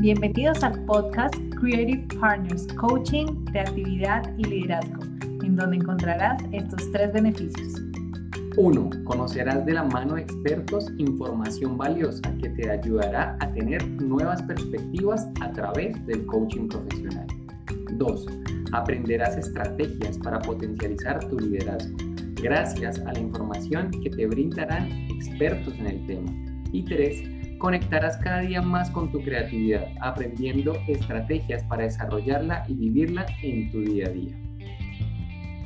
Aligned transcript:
Bienvenidos 0.00 0.64
al 0.64 0.82
podcast 0.86 1.34
Creative 1.60 2.08
Partners, 2.18 2.66
Coaching, 2.68 3.44
Creatividad 3.52 4.34
y 4.38 4.44
Liderazgo, 4.44 5.02
en 5.44 5.56
donde 5.56 5.76
encontrarás 5.76 6.42
estos 6.52 6.90
tres 6.90 7.12
beneficios. 7.12 7.82
1. 8.56 8.90
Conocerás 9.04 9.66
de 9.66 9.74
la 9.74 9.82
mano 9.82 10.14
de 10.14 10.22
expertos 10.22 10.90
información 10.96 11.76
valiosa 11.76 12.22
que 12.40 12.48
te 12.48 12.70
ayudará 12.70 13.36
a 13.40 13.52
tener 13.52 13.86
nuevas 14.00 14.42
perspectivas 14.44 15.28
a 15.42 15.52
través 15.52 16.06
del 16.06 16.24
coaching 16.24 16.68
profesional. 16.68 17.26
2. 17.98 18.26
Aprenderás 18.72 19.36
estrategias 19.36 20.16
para 20.16 20.38
potencializar 20.38 21.28
tu 21.28 21.38
liderazgo 21.38 21.94
gracias 22.36 22.98
a 23.00 23.12
la 23.12 23.18
información 23.18 23.90
que 23.90 24.08
te 24.08 24.26
brindarán 24.26 24.90
expertos 25.10 25.74
en 25.78 25.86
el 25.88 26.06
tema. 26.06 26.32
Y 26.72 26.84
3 26.84 27.39
conectarás 27.60 28.16
cada 28.16 28.40
día 28.40 28.62
más 28.62 28.90
con 28.90 29.12
tu 29.12 29.22
creatividad, 29.22 29.86
aprendiendo 30.00 30.72
estrategias 30.88 31.62
para 31.64 31.84
desarrollarla 31.84 32.64
y 32.66 32.74
vivirla 32.74 33.26
en 33.42 33.70
tu 33.70 33.82
día 33.82 34.06
a 34.06 34.10
día. 34.10 34.34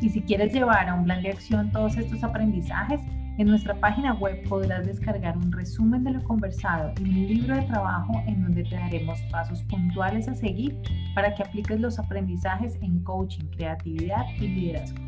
Y 0.01 0.11
si 0.11 0.21
quieres 0.21 0.53
llevar 0.53 0.89
a 0.89 0.95
un 0.95 1.05
plan 1.05 1.23
de 1.23 1.31
acción 1.31 1.71
todos 1.71 1.97
estos 1.97 2.23
aprendizajes, 2.25 3.01
en 3.39 3.47
nuestra 3.47 3.75
página 3.77 4.13
web 4.15 4.43
podrás 4.49 4.87
descargar 4.87 5.37
un 5.37 5.51
resumen 5.53 6.03
de 6.05 6.11
lo 6.11 6.25
conversado 6.25 6.93
y 7.01 7.03
un 7.03 7.27
libro 7.27 7.55
de 7.55 7.63
trabajo 7.63 8.13
en 8.27 8.43
donde 8.43 8.65
te 8.65 8.75
daremos 8.75 9.21
pasos 9.31 9.63
puntuales 9.63 10.29
a 10.29 10.35
seguir 10.35 10.77
para 11.15 11.33
que 11.35 11.45
apliques 11.45 11.81
los 11.81 11.99
aprendizajes 11.99 12.77
en 12.83 13.03
coaching, 13.05 13.47
creatividad 13.57 14.25
y 14.37 14.49
liderazgo. 14.49 14.99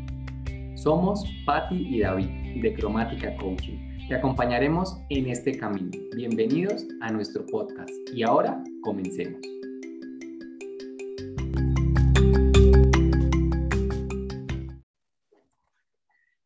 Somos 0.75 1.25
Patti 1.45 1.75
y 1.75 1.99
David 1.99 2.61
de 2.61 2.73
Cromática 2.73 3.35
Coaching 3.35 3.86
te 4.07 4.15
acompañaremos 4.15 5.01
en 5.09 5.27
este 5.27 5.57
camino. 5.57 5.91
Bienvenidos 6.15 6.85
a 7.01 7.11
nuestro 7.11 7.45
podcast 7.45 7.89
y 8.13 8.23
ahora 8.23 8.63
comencemos. 8.81 9.41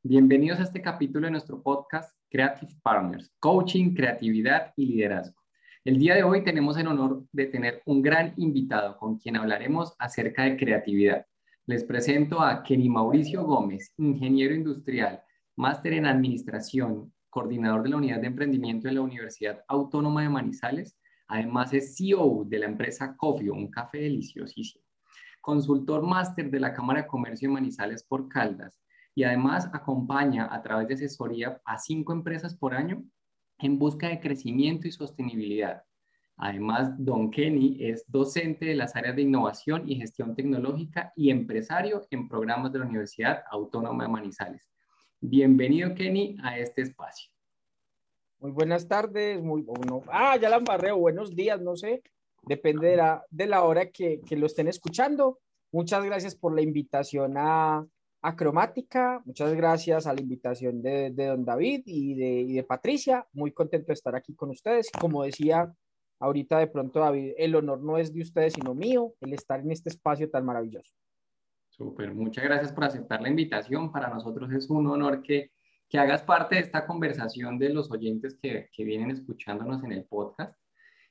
Bienvenidos 0.02 0.59
a 0.59 0.64
este 0.64 0.81
capítulo 0.81 1.28
de 1.28 1.31
nuestro 1.31 1.62
podcast 1.62 2.12
Creative 2.31 2.73
Partners, 2.81 3.31
Coaching, 3.40 3.94
Creatividad 3.94 4.73
y 4.75 4.88
Liderazgo. 4.88 5.40
El 5.86 6.00
día 6.00 6.16
de 6.16 6.23
hoy 6.23 6.44
tenemos 6.44 6.78
el 6.78 6.88
honor 6.88 7.25
de 7.31 7.46
tener 7.46 7.84
un 7.86 8.02
gran 8.02 8.34
invitado 8.38 8.98
con 8.98 9.20
quien 9.20 9.38
hablaremos 9.38 9.94
acerca 10.00 10.46
de 10.46 10.58
creatividad. 10.58 11.28
Les 11.68 11.84
presento 11.84 12.42
a 12.42 12.64
Kenny 12.64 12.90
Mauricio 12.90 13.44
Gómez, 13.44 13.94
ingeniero 13.98 14.56
industrial, 14.56 15.22
máster 15.56 15.94
en 15.94 16.08
administración, 16.08 17.14
coordinador 17.32 17.82
de 17.82 17.90
la 17.90 17.98
unidad 17.98 18.20
de 18.20 18.28
emprendimiento 18.28 18.88
de 18.88 18.94
la 18.94 19.02
Universidad 19.02 19.64
Autónoma 19.68 20.22
de 20.22 20.30
Manizales. 20.30 20.98
Además 21.28 21.74
es 21.74 21.96
CEO 21.96 22.44
de 22.46 22.60
la 22.60 22.66
empresa 22.68 23.16
Cofio, 23.16 23.54
un 23.54 23.72
café 23.72 24.00
deliciosísimo. 24.00 24.84
Consultor 25.40 26.04
máster 26.04 26.52
de 26.52 26.59
la 26.59 26.74
Cámara 26.74 27.02
de 27.02 27.08
Comercio 27.08 27.48
de 27.50 27.54
Manizales 27.54 28.04
por 28.04 28.28
Caldas 28.28 28.80
y 29.16 29.24
además 29.24 29.70
acompaña 29.74 30.54
a 30.54 30.62
través 30.62 30.90
de 30.90 30.94
asesoría 30.94 31.59
a 31.66 31.80
cinco 31.80 32.14
empresas 32.14 32.56
por 32.56 32.76
año 32.76 33.04
en 33.58 33.80
busca 33.80 34.09
de 34.09 34.20
crecimiento 34.20 34.88
y 34.88 34.92
sostenibilidad. 34.92 35.84
Además, 36.36 36.94
Don 36.98 37.32
Kenny 37.32 37.78
es 37.80 38.04
docente 38.08 38.66
de 38.66 38.76
las 38.76 38.96
áreas 38.96 39.16
de 39.16 39.22
innovación 39.22 39.88
y 39.88 39.96
gestión 39.96 40.36
tecnológica 40.36 41.14
y 41.16 41.30
empresario 41.30 42.06
en 42.09 42.28
programas 42.28 42.74
de 42.74 42.80
la 42.80 42.86
Universidad 42.86 43.44
Autónoma 43.52 44.04
de 44.04 44.09
Manizales. 44.09 44.70
Bienvenido, 45.24 45.94
Kenny, 45.94 46.36
a 46.42 46.58
este 46.58 46.82
espacio. 46.82 47.30
Muy 48.40 48.50
buenas 48.50 48.88
tardes, 48.88 49.40
muy 49.40 49.62
bueno. 49.62 50.02
Ah, 50.08 50.36
ya 50.36 50.50
la 50.50 50.58
embarreo, 50.58 50.98
buenos 50.98 51.36
días, 51.36 51.62
no 51.62 51.76
sé, 51.76 52.02
dependerá 52.42 53.24
de 53.30 53.46
la 53.46 53.62
hora 53.64 53.92
que, 53.92 54.20
lo 54.31 54.48
estén 54.48 54.68
escuchando. 54.68 55.38
Muchas 55.72 56.04
gracias 56.04 56.36
por 56.36 56.56
la 56.56 56.64
invitación 56.64 57.36
a, 57.38 57.86
a 58.24 58.36
Cromática, 58.36 59.22
muchas 59.24 59.54
gracias 59.54 60.08
a 60.08 60.14
la 60.14 60.22
invitación 60.22 60.81
de, 60.81 61.12
don 61.12 61.46
David 61.46 61.84
y 61.86 62.16
de, 62.16 62.42
y 62.42 62.54
de 62.54 62.64
Patricia. 62.64 63.28
Muy 63.31 63.52
contento 63.52 63.88
de 63.90 63.94
estar 63.94 64.16
aquí 64.16 64.34
con 64.34 64.50
ustedes. 64.50 64.90
Como 65.00 65.24
decía 65.24 65.72
ahorita 66.20 66.58
de 66.58 66.68
pronto 66.68 67.00
David, 67.00 67.34
el 67.38 67.54
honor 67.54 67.80
no 67.84 68.00
es 68.00 68.12
de 68.12 68.22
ustedes, 68.22 68.54
sino 68.54 68.74
mío, 68.74 69.14
el 69.22 69.34
estar 69.34 69.60
en 69.60 69.70
este 69.70 69.90
espacio 69.90 70.31
tan 70.31 70.46
maravilloso. 70.46 70.96
Súper, 71.72 72.14
muchas 72.14 72.44
gracias 72.44 72.74
por 72.74 72.84
aceptar 72.84 73.22
la 73.22 73.30
invitación. 73.30 73.92
Para 73.92 74.09
nosotros 74.09 74.52
es 74.52 74.70
un 74.70 74.88
honor 74.88 75.24
que, 75.24 75.52
que 75.90 75.98
hagas 75.98 76.22
parte 76.22 76.56
de 76.56 76.62
esta 76.62 76.86
conversación 76.86 77.58
de 77.58 77.70
los 77.70 77.90
oyentes 77.90 78.38
que, 78.42 78.70
que 78.72 78.84
vienen 78.84 79.09
escuchándonos 79.09 79.84
en 79.84 79.94
el 79.94 80.04
podcast. 80.06 80.54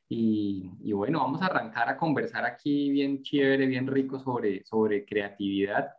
Y, 0.08 0.70
y, 0.82 0.92
bueno, 0.92 1.20
vamos 1.20 1.40
a 1.40 1.46
arrancar 1.46 1.88
a 1.88 1.96
conversar 1.96 2.44
aquí 2.44 2.90
bien 2.90 3.22
chévere, 3.22 3.66
bien 3.66 3.86
rico 3.86 4.18
sobre, 4.18 4.62
sobre 4.64 5.04
creatividad. 5.04 5.92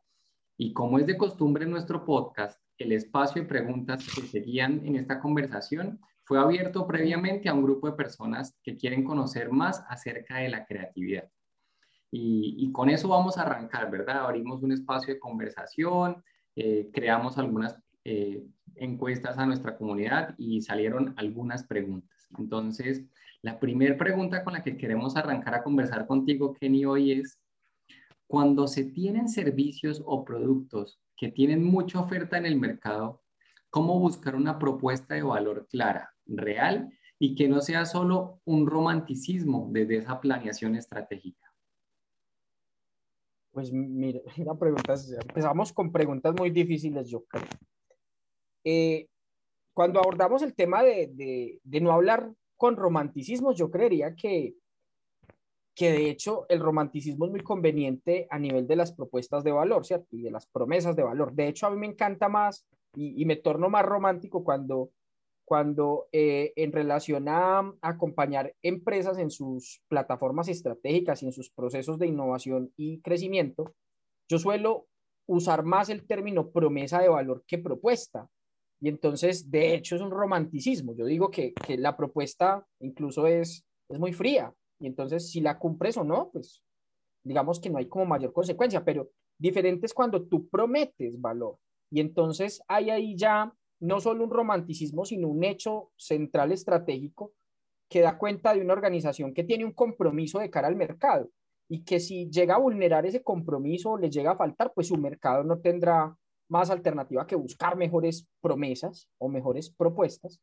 Y 0.57 0.73
como 0.73 0.99
es 0.99 1.07
de 1.07 1.17
costumbre 1.17 1.63
en 1.63 1.71
nuestro 1.71 2.05
podcast, 2.05 2.61
el 2.77 2.91
espacio 2.91 3.41
de 3.41 3.47
preguntas 3.47 4.05
que 4.13 4.21
seguían 4.21 4.85
en 4.85 4.95
esta 4.95 5.19
conversación 5.19 5.99
fue 6.23 6.39
abierto 6.39 6.85
previamente 6.85 7.49
a 7.49 7.53
un 7.53 7.63
grupo 7.63 7.89
de 7.89 7.95
personas 7.97 8.57
que 8.63 8.77
quieren 8.77 9.03
conocer 9.03 9.51
más 9.51 9.83
acerca 9.89 10.37
de 10.37 10.49
la 10.49 10.65
creatividad. 10.65 11.29
Y, 12.13 12.71
con 12.73 12.89
eso 12.89 13.07
vamos 13.07 13.37
a 13.37 13.43
arrancar, 13.43 13.89
¿verdad? 13.89 14.25
Abrimos 14.25 14.61
un 14.61 14.73
espacio 14.73 15.13
de 15.13 15.19
conversación, 15.19 16.21
eh, 16.57 16.89
creamos 16.91 17.37
algunas 17.37 17.79
eh, 18.03 18.43
encuestas 18.75 19.37
a 19.37 19.45
nuestra 19.45 19.77
comunidad 19.77 20.35
y 20.37 20.61
salieron 20.61 21.13
algunas 21.17 21.63
preguntas. 21.63 22.27
Entonces, 22.37 23.03
la 23.41 23.59
primera 23.59 23.97
pregunta 23.97 24.43
con 24.43 24.53
la 24.53 24.63
que 24.63 24.75
queremos 24.75 25.15
arrancar 25.15 25.55
a 25.55 25.63
conversar 25.63 26.05
contigo, 26.05 26.53
Kenny, 26.53 26.85
hoy 26.85 27.13
es, 27.13 27.39
cuando 28.27 28.67
se 28.67 28.83
tienen 28.83 29.29
servicios 29.29 30.01
o 30.05 30.25
productos 30.25 30.99
que 31.15 31.29
tienen 31.29 31.63
mucha 31.63 31.99
oferta 31.99 32.37
en 32.37 32.45
el 32.45 32.59
mercado, 32.59 33.21
¿cómo 33.69 33.99
buscar 33.99 34.35
una 34.35 34.59
propuesta 34.59 35.15
de 35.15 35.23
valor 35.23 35.67
clara, 35.69 36.13
real 36.25 36.91
y 37.19 37.35
que 37.35 37.47
no 37.47 37.61
sea 37.61 37.85
solo 37.85 38.41
un 38.45 38.67
romanticismo 38.67 39.69
desde 39.71 39.97
esa 39.97 40.19
planeación 40.19 40.75
estratégica? 40.75 41.50
Pues 43.51 43.71
preguntas, 44.59 45.11
empezamos 45.11 45.73
con 45.73 45.91
preguntas 45.91 46.33
muy 46.37 46.49
difíciles, 46.49 47.09
yo 47.09 47.23
creo. 47.25 47.43
Eh, 48.63 49.07
cuando 49.73 49.99
abordamos 49.99 50.41
el 50.41 50.53
tema 50.53 50.83
de, 50.83 51.59
de, 51.63 51.81
no 51.81 51.91
hablar 51.91 52.31
con 52.57 52.75
romanticismo, 52.75 53.53
yo 53.53 53.71
creería 53.71 54.15
que, 54.15 54.55
que 55.73 55.91
de 55.91 56.09
hecho 56.09 56.45
el 56.49 56.59
romanticismo 56.59 57.25
es 57.25 57.31
muy 57.31 57.41
conveniente 57.41 58.27
a 58.29 58.37
nivel 58.37 58.67
de 58.67 58.75
las 58.75 58.93
propuestas 58.93 59.43
de 59.43 59.51
valor, 59.51 59.85
¿cierto? 59.85 60.07
Y 60.11 60.21
de 60.21 60.31
las 60.31 60.47
promesas 60.47 60.95
de 60.95 61.03
valor. 61.03 61.33
De 61.33 61.47
hecho, 61.47 61.67
a 61.67 61.71
mí 61.71 61.77
me 61.77 61.87
encanta 61.87 62.29
más 62.29 62.65
y, 62.95 63.21
y 63.21 63.25
me 63.25 63.37
torno 63.37 63.69
más 63.69 63.85
romántico 63.85 64.43
cuando 64.43 64.91
cuando 65.51 66.07
eh, 66.13 66.53
en 66.55 66.71
relación 66.71 67.27
a, 67.27 67.73
acompañar 67.81 68.55
empresas 68.61 69.17
en 69.17 69.29
sus 69.29 69.81
plataformas 69.89 70.47
estratégicas 70.47 71.21
y 71.21 71.25
en 71.25 71.33
sus 71.33 71.49
procesos 71.49 71.99
de 71.99 72.07
innovación 72.07 72.71
y 72.77 73.01
crecimiento, 73.01 73.75
yo 74.29 74.39
suelo 74.39 74.87
usar 75.27 75.63
más 75.63 75.89
el 75.89 76.07
término 76.07 76.51
promesa 76.51 77.01
de 77.01 77.09
valor 77.09 77.43
que 77.45 77.57
propuesta. 77.57 78.29
Y 78.79 78.87
entonces, 78.87 79.51
de 79.51 79.75
hecho, 79.75 79.97
es 79.97 80.01
un 80.01 80.11
romanticismo. 80.11 80.95
Yo 80.95 81.05
digo 81.05 81.29
que, 81.29 81.51
que 81.51 81.77
la 81.77 81.97
propuesta 81.97 82.65
incluso 82.79 83.27
es, 83.27 83.65
es 83.89 83.99
muy 83.99 84.13
fría. 84.13 84.53
Y 84.79 84.87
entonces, 84.87 85.31
si 85.31 85.41
la 85.41 85.59
cumples 85.59 85.97
o 85.97 86.05
no, 86.05 86.29
pues 86.31 86.63
digamos 87.25 87.59
que 87.59 87.69
no 87.69 87.77
hay 87.77 87.89
como 87.89 88.05
mayor 88.05 88.31
consecuencia, 88.31 88.85
pero 88.85 89.09
diferente 89.37 89.85
es 89.85 89.93
cuando 89.93 90.25
tú 90.25 90.47
prometes 90.47 91.19
valor. 91.19 91.57
Y 91.89 91.99
entonces 91.99 92.63
hay 92.69 92.89
ahí 92.89 93.17
ya 93.17 93.53
no 93.81 93.99
solo 93.99 94.23
un 94.23 94.29
romanticismo, 94.29 95.05
sino 95.05 95.27
un 95.27 95.43
hecho 95.43 95.91
central 95.97 96.51
estratégico 96.51 97.33
que 97.89 98.01
da 98.01 98.17
cuenta 98.17 98.53
de 98.53 98.61
una 98.61 98.73
organización 98.73 99.33
que 99.33 99.43
tiene 99.43 99.65
un 99.65 99.73
compromiso 99.73 100.39
de 100.39 100.49
cara 100.49 100.67
al 100.67 100.75
mercado 100.75 101.29
y 101.67 101.83
que 101.83 101.99
si 101.99 102.29
llega 102.29 102.55
a 102.55 102.59
vulnerar 102.59 103.05
ese 103.05 103.23
compromiso 103.23 103.91
o 103.91 103.97
le 103.97 104.09
llega 104.09 104.31
a 104.31 104.37
faltar, 104.37 104.71
pues 104.73 104.87
su 104.87 104.97
mercado 104.97 105.43
no 105.43 105.59
tendrá 105.59 106.15
más 106.47 106.69
alternativa 106.69 107.25
que 107.25 107.35
buscar 107.35 107.75
mejores 107.75 108.27
promesas 108.39 109.09
o 109.17 109.29
mejores 109.29 109.69
propuestas. 109.69 110.39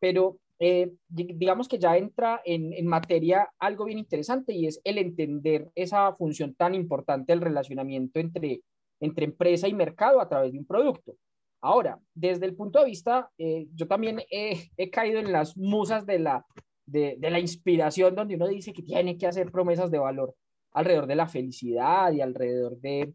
Pero 0.00 0.38
eh, 0.58 0.92
digamos 1.08 1.68
que 1.68 1.78
ya 1.78 1.96
entra 1.96 2.40
en, 2.44 2.72
en, 2.72 2.86
materia 2.86 3.50
algo 3.58 3.84
bien 3.84 3.98
interesante 3.98 4.52
y 4.52 4.66
es 4.66 4.80
el 4.84 4.98
entender 4.98 5.70
esa 5.74 6.14
función 6.14 6.54
tan 6.54 6.74
importante 6.74 7.32
del 7.32 7.40
relacionamiento 7.40 8.18
entre, 8.20 8.62
entre 9.00 9.26
empresa 9.26 9.68
y 9.68 9.74
mercado 9.74 10.20
a 10.20 10.28
través 10.28 10.52
de 10.52 10.58
un 10.58 10.66
producto. 10.66 11.14
Ahora, 11.62 12.00
desde 12.14 12.46
el 12.46 12.54
punto 12.54 12.78
de 12.78 12.86
vista, 12.86 13.30
eh, 13.36 13.66
yo 13.74 13.86
también 13.86 14.22
he, 14.30 14.90
caído 14.90 15.18
en 15.18 15.30
las 15.30 15.56
musas 15.56 16.06
de 16.06 16.18
la, 16.18 16.46
de, 16.86 17.18
la 17.20 17.38
inspiración, 17.38 18.14
donde 18.14 18.36
uno 18.36 18.48
dice 18.48 18.72
que 18.72 18.82
tiene 18.82 19.18
que 19.18 19.26
hacer 19.26 19.50
promesas 19.50 19.90
de 19.90 19.98
valor 19.98 20.34
alrededor 20.72 21.06
de 21.06 21.16
la 21.16 21.28
felicidad 21.28 22.12
y 22.12 22.20
alrededor 22.20 22.78
de, 22.80 23.12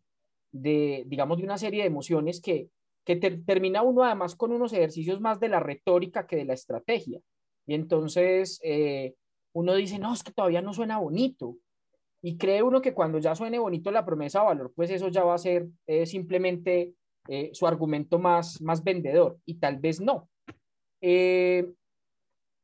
digamos, 0.52 1.38
de 1.38 1.44
una 1.44 1.58
serie 1.58 1.82
de 1.82 1.88
emociones 1.88 2.42
que, 2.42 2.70
que 3.04 3.16
termina 3.16 3.82
uno 3.82 4.04
además 4.04 4.36
con 4.36 4.52
unos 4.52 4.74
ejercicios 4.74 5.22
más 5.22 5.40
de 5.40 5.50
la 5.50 5.60
retórica 5.60 6.28
que 6.28 6.36
de 6.36 6.46
la 6.46 6.54
estrategia. 6.54 7.20
Y 7.66 7.74
entonces, 7.74 8.60
eh, 8.64 9.16
uno 9.54 9.74
dice, 9.74 9.98
no, 9.98 10.14
es 10.14 10.22
que 10.22 10.34
todavía 10.34 10.62
no 10.62 10.74
suena 10.74 11.00
bonito. 11.00 11.58
Y 12.22 12.38
cree 12.38 12.62
uno 12.62 12.82
que 12.82 12.94
cuando 12.94 13.20
ya 13.20 13.36
suene 13.36 13.58
bonito 13.58 13.90
la 13.90 14.06
promesa 14.06 14.40
de 14.40 14.46
valor, 14.46 14.74
pues 14.76 14.90
eso 14.92 15.08
ya 15.08 15.24
va 15.24 15.36
a 15.36 15.40
ser 15.40 15.68
eh, 15.88 16.06
simplemente 16.06 16.94
eh, 17.28 17.50
su 17.54 17.68
argumento 17.68 18.20
más, 18.20 18.62
más 18.62 18.84
vendedor. 18.84 19.38
Y 19.46 19.56
tal 19.56 19.78
vez 19.78 20.00
no. 20.00 20.30
Eh, 21.02 21.72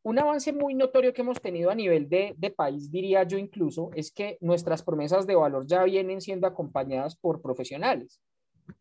un 0.03 0.17
avance 0.17 0.51
muy 0.51 0.73
notorio 0.73 1.13
que 1.13 1.21
hemos 1.21 1.39
tenido 1.39 1.69
a 1.69 1.75
nivel 1.75 2.09
de, 2.09 2.33
de, 2.37 2.49
país, 2.49 2.89
diría 2.91 3.23
yo 3.23 3.37
incluso, 3.37 3.91
es 3.93 4.11
que 4.11 4.37
nuestras 4.41 4.81
promesas 4.81 5.27
de 5.27 5.35
valor 5.35 5.67
ya 5.67 5.83
vienen 5.83 6.21
siendo 6.21 6.47
acompañadas 6.47 7.15
por 7.15 7.41
profesionales. 7.41 8.19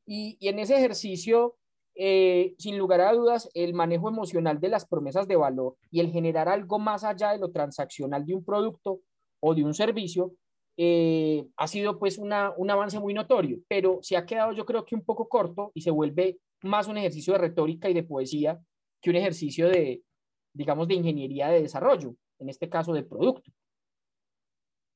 Y, 0.06 0.38
en 0.40 0.58
ese 0.58 0.76
ejercicio, 0.76 1.56
eh, 1.94 2.54
sin 2.58 2.78
lugar 2.78 3.00
a 3.00 3.12
dudas, 3.12 3.50
el 3.54 3.74
manejo 3.74 4.08
emocional 4.08 4.60
de 4.60 4.68
las 4.68 4.86
promesas 4.86 5.28
de 5.28 5.36
valor 5.36 5.76
y 5.90 6.00
el 6.00 6.10
generar 6.10 6.48
algo 6.48 6.78
más 6.78 7.04
allá 7.04 7.32
de 7.32 7.38
lo 7.38 7.50
transaccional 7.50 8.24
de 8.24 8.34
un 8.34 8.44
producto 8.44 9.00
o 9.40 9.54
de 9.54 9.64
un 9.64 9.74
servicio, 9.74 10.32
eh, 10.82 11.46
ha 11.58 11.66
sido 11.66 11.98
pues 11.98 12.16
una, 12.16 12.54
un 12.56 12.70
avance 12.70 12.98
muy 12.98 13.12
notorio, 13.12 13.58
pero 13.68 13.98
se 14.00 14.16
ha 14.16 14.24
quedado 14.24 14.52
yo 14.52 14.64
creo 14.64 14.86
que 14.86 14.94
un 14.94 15.04
poco 15.04 15.28
corto 15.28 15.72
y 15.74 15.82
se 15.82 15.90
vuelve 15.90 16.38
más 16.62 16.88
un 16.88 16.96
ejercicio 16.96 17.34
de 17.34 17.38
retórica 17.38 17.90
y 17.90 17.92
de 17.92 18.02
poesía 18.02 18.58
que 18.98 19.10
un 19.10 19.16
ejercicio 19.16 19.68
de, 19.68 20.02
digamos, 20.54 20.88
de 20.88 20.94
ingeniería 20.94 21.50
de 21.50 21.60
desarrollo, 21.60 22.14
en 22.38 22.48
este 22.48 22.70
caso 22.70 22.94
de 22.94 23.02
producto. 23.02 23.52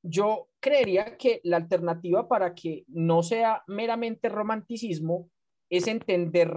Yo 0.01 0.47
creería 0.59 1.17
que 1.17 1.39
la 1.43 1.57
alternativa 1.57 2.27
para 2.27 2.55
que 2.55 2.83
no 2.87 3.21
sea 3.21 3.63
meramente 3.67 4.27
romanticismo 4.27 5.29
es 5.69 5.85
entender 5.85 6.51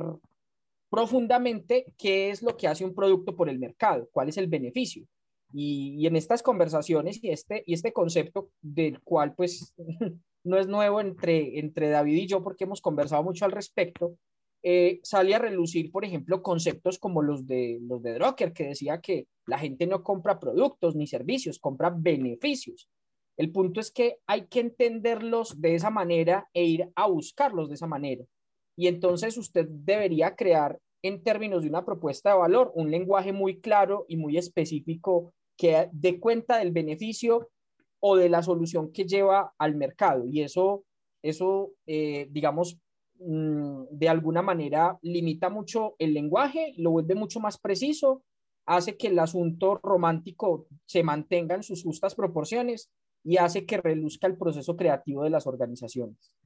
profundamente 0.88 1.92
qué 1.98 2.30
es 2.30 2.40
lo 2.40 2.56
que 2.56 2.66
hace 2.66 2.82
un 2.82 2.94
producto 2.94 3.36
por 3.36 3.50
el 3.50 3.58
mercado, 3.58 4.08
cuál 4.10 4.30
es 4.30 4.38
el 4.38 4.46
beneficio. 4.46 5.06
Y, 5.52 5.96
y 5.98 6.06
en 6.06 6.16
estas 6.16 6.42
conversaciones 6.42 7.22
y 7.22 7.30
este, 7.30 7.62
y 7.66 7.74
este 7.74 7.92
concepto 7.92 8.50
del 8.60 9.00
cual 9.00 9.34
pues 9.34 9.74
no 10.44 10.58
es 10.58 10.66
nuevo 10.66 11.00
entre, 11.00 11.58
entre 11.58 11.88
David 11.88 12.16
y 12.16 12.26
yo 12.26 12.42
porque 12.42 12.64
hemos 12.64 12.80
conversado 12.80 13.22
mucho 13.22 13.44
al 13.44 13.52
respecto, 13.52 14.16
eh, 14.62 14.98
sale 15.04 15.34
a 15.34 15.38
relucir, 15.38 15.92
por 15.92 16.04
ejemplo, 16.04 16.42
conceptos 16.42 16.98
como 16.98 17.22
los 17.22 17.46
de, 17.46 17.78
los 17.82 18.02
de 18.02 18.14
Drucker, 18.14 18.52
que 18.52 18.68
decía 18.68 19.00
que 19.00 19.26
la 19.46 19.58
gente 19.58 19.86
no 19.86 20.02
compra 20.02 20.40
productos 20.40 20.96
ni 20.96 21.06
servicios, 21.06 21.58
compra 21.58 21.90
beneficios. 21.90 22.88
El 23.36 23.52
punto 23.52 23.78
es 23.78 23.92
que 23.92 24.18
hay 24.26 24.46
que 24.46 24.60
entenderlos 24.60 25.60
de 25.60 25.76
esa 25.76 25.90
manera 25.90 26.48
e 26.52 26.64
ir 26.64 26.88
a 26.96 27.06
buscarlos 27.06 27.68
de 27.68 27.76
esa 27.76 27.86
manera. 27.86 28.24
Y 28.76 28.88
entonces 28.88 29.36
usted 29.38 29.66
debería 29.68 30.34
crear, 30.34 30.78
en 31.02 31.22
términos 31.22 31.62
de 31.62 31.68
una 31.68 31.84
propuesta 31.84 32.30
de 32.30 32.38
valor, 32.38 32.72
un 32.74 32.90
lenguaje 32.90 33.32
muy 33.32 33.60
claro 33.60 34.06
y 34.08 34.16
muy 34.16 34.36
específico 34.36 35.32
que 35.58 35.90
dé 35.92 36.18
cuenta 36.18 36.56
del 36.58 36.72
beneficio 36.72 37.50
o 38.00 38.16
de 38.16 38.30
la 38.30 38.42
solución 38.42 38.92
que 38.92 39.04
lleva 39.04 39.52
al 39.58 39.74
mercado. 39.74 40.24
Y 40.26 40.40
eso, 40.40 40.84
eso 41.22 41.72
eh, 41.86 42.28
digamos, 42.30 42.78
Mm, 43.20 43.86
de 43.90 44.08
alguna 44.08 44.42
manera 44.42 44.96
limita 45.02 45.50
mucho 45.50 45.96
el 45.98 46.14
lenguaje, 46.14 46.74
lo 46.76 46.92
vuelve 46.92 47.16
mucho 47.16 47.40
más 47.40 47.58
preciso, 47.58 48.22
hace 48.64 48.96
que 48.96 49.08
el 49.08 49.18
asunto 49.18 49.80
romántico 49.82 50.66
se 50.84 51.02
mantenga 51.02 51.56
en 51.56 51.64
sus 51.64 51.82
justas 51.82 52.14
proporciones 52.14 52.90
y 53.24 53.38
hace 53.38 53.66
que 53.66 53.78
reluzca 53.78 54.28
el 54.28 54.36
proceso 54.36 54.76
creativo 54.76 55.24
de 55.24 55.30
las 55.30 55.48
organizaciones. 55.48 56.36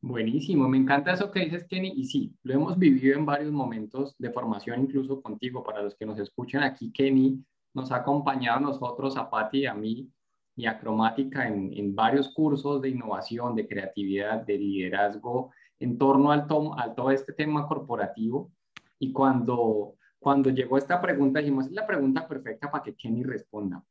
Buenísimo, 0.00 0.68
me 0.68 0.78
encanta 0.78 1.12
eso 1.12 1.30
que 1.30 1.44
dices, 1.44 1.64
Kenny, 1.68 1.92
y 1.94 2.06
sí, 2.06 2.34
lo 2.42 2.54
hemos 2.54 2.76
vivido 2.76 3.16
en 3.16 3.24
varios 3.24 3.52
momentos 3.52 4.16
de 4.18 4.32
formación, 4.32 4.80
incluso 4.80 5.22
contigo, 5.22 5.62
para 5.62 5.80
los 5.80 5.94
que 5.94 6.06
nos 6.06 6.18
escuchan 6.18 6.64
aquí, 6.64 6.90
Kenny 6.90 7.44
nos 7.74 7.92
ha 7.92 7.96
acompañado 7.96 8.58
a 8.58 8.60
nosotros, 8.60 9.16
a 9.16 9.28
Patti 9.30 9.60
y 9.60 9.66
a 9.66 9.74
mí, 9.74 10.10
y 10.54 10.66
a 10.66 10.78
Cromática 10.78 11.48
en, 11.48 11.72
en, 11.72 11.94
varios 11.94 12.28
cursos 12.28 12.82
de 12.82 12.90
innovación, 12.90 13.54
de 13.54 13.66
creatividad, 13.66 14.44
de 14.44 14.58
liderazgo 14.58 15.50
en 15.80 15.98
torno 15.98 16.30
al, 16.30 16.46
al 16.76 16.94
todo 16.94 17.10
este 17.10 17.32
tema 17.32 17.66
corporativo. 17.66 18.52
Y 18.98 19.12
cuando, 19.12 19.94
cuando 20.18 20.50
llegó 20.50 20.78
esta 20.78 21.00
pregunta, 21.00 21.40
dijimos, 21.40 21.66
es 21.66 21.72
la 21.72 21.86
pregunta 21.86 22.28
perfecta 22.28 22.70
para 22.70 22.84
que 22.84 22.94
Kenny 22.94 23.22
responda. 23.22 23.82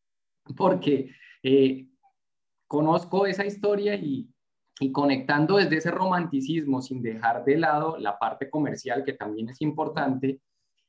Porque 0.57 1.11
eh, 1.43 1.87
conozco 2.67 3.25
esa 3.25 3.45
historia 3.45 3.95
y, 3.95 4.29
y 4.79 4.91
conectando 4.91 5.57
desde 5.57 5.77
ese 5.77 5.91
romanticismo, 5.91 6.81
sin 6.81 7.01
dejar 7.01 7.43
de 7.43 7.57
lado 7.57 7.97
la 7.97 8.17
parte 8.17 8.49
comercial, 8.49 9.03
que 9.03 9.13
también 9.13 9.49
es 9.49 9.61
importante, 9.61 10.39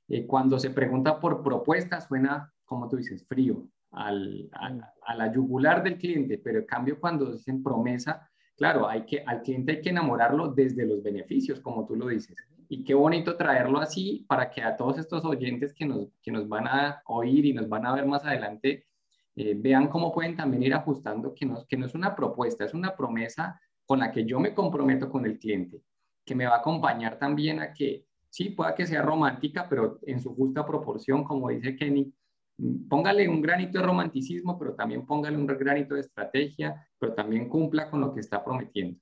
eh, 0.08 0.26
cuando 0.26 0.58
se 0.58 0.70
pregunta 0.70 1.18
por 1.18 1.42
propuesta, 1.42 2.00
suena, 2.00 2.52
como 2.72 2.88
tú 2.88 2.96
dices, 2.96 3.22
frío, 3.26 3.68
al, 3.90 4.48
a 4.54 5.14
la 5.14 5.30
yugular 5.30 5.82
del 5.82 5.98
cliente, 5.98 6.38
pero 6.38 6.60
en 6.60 6.64
cambio 6.64 6.98
cuando 6.98 7.30
dicen 7.30 7.62
promesa, 7.62 8.30
claro, 8.56 8.88
hay 8.88 9.04
que, 9.04 9.22
al 9.26 9.42
cliente 9.42 9.72
hay 9.72 9.80
que 9.82 9.90
enamorarlo 9.90 10.48
desde 10.48 10.86
los 10.86 11.02
beneficios, 11.02 11.60
como 11.60 11.84
tú 11.84 11.96
lo 11.96 12.08
dices. 12.08 12.34
Y 12.70 12.82
qué 12.82 12.94
bonito 12.94 13.36
traerlo 13.36 13.78
así 13.78 14.24
para 14.26 14.50
que 14.50 14.62
a 14.62 14.74
todos 14.74 14.96
estos 14.98 15.22
oyentes 15.26 15.74
que 15.74 15.84
nos, 15.84 16.08
que 16.22 16.32
nos 16.32 16.48
van 16.48 16.66
a 16.66 17.02
oír 17.04 17.44
y 17.44 17.52
nos 17.52 17.68
van 17.68 17.84
a 17.84 17.94
ver 17.94 18.06
más 18.06 18.24
adelante, 18.24 18.86
eh, 19.36 19.54
vean 19.54 19.88
cómo 19.88 20.10
pueden 20.10 20.34
también 20.34 20.62
ir 20.62 20.72
ajustando, 20.72 21.34
que 21.34 21.44
no, 21.44 21.66
que 21.66 21.76
no 21.76 21.84
es 21.84 21.94
una 21.94 22.16
propuesta, 22.16 22.64
es 22.64 22.72
una 22.72 22.96
promesa 22.96 23.60
con 23.84 23.98
la 23.98 24.10
que 24.10 24.24
yo 24.24 24.40
me 24.40 24.54
comprometo 24.54 25.10
con 25.10 25.26
el 25.26 25.38
cliente, 25.38 25.82
que 26.24 26.34
me 26.34 26.46
va 26.46 26.54
a 26.54 26.58
acompañar 26.60 27.18
también 27.18 27.60
a 27.60 27.74
que, 27.74 28.06
sí, 28.30 28.48
pueda 28.48 28.74
que 28.74 28.86
sea 28.86 29.02
romántica, 29.02 29.66
pero 29.68 29.98
en 30.06 30.20
su 30.20 30.34
justa 30.34 30.64
proporción, 30.64 31.24
como 31.24 31.50
dice 31.50 31.76
Kenny, 31.76 32.14
póngale 32.88 33.28
un 33.28 33.42
granito 33.42 33.78
de 33.78 33.84
romanticismo, 33.84 34.58
pero 34.58 34.74
también 34.74 35.06
póngale 35.06 35.36
un 35.36 35.46
granito 35.46 35.94
de 35.94 36.02
estrategia, 36.02 36.88
pero 36.98 37.14
también 37.14 37.48
cumpla 37.48 37.90
con 37.90 38.00
lo 38.00 38.14
que 38.14 38.20
está 38.20 38.44
prometiendo. 38.44 38.98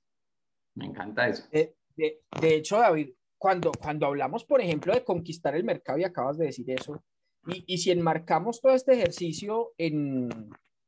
Me 0.75 0.85
encanta 0.85 1.27
eso. 1.27 1.47
De, 1.51 1.75
de, 1.95 2.55
hecho, 2.55 2.77
David, 2.77 3.09
cuando, 3.37 3.71
cuando 3.71 4.05
hablamos, 4.05 4.45
por 4.45 4.61
ejemplo, 4.61 4.93
de 4.93 5.03
conquistar 5.03 5.55
el 5.55 5.63
mercado, 5.63 5.99
y 5.99 6.03
acabas 6.03 6.37
de 6.37 6.45
decir 6.45 6.69
eso, 6.71 7.03
y, 7.47 7.63
y 7.67 7.77
si 7.79 7.91
enmarcamos 7.91 8.61
todo 8.61 8.73
este 8.73 8.93
ejercicio 8.93 9.73
en, 9.77 10.29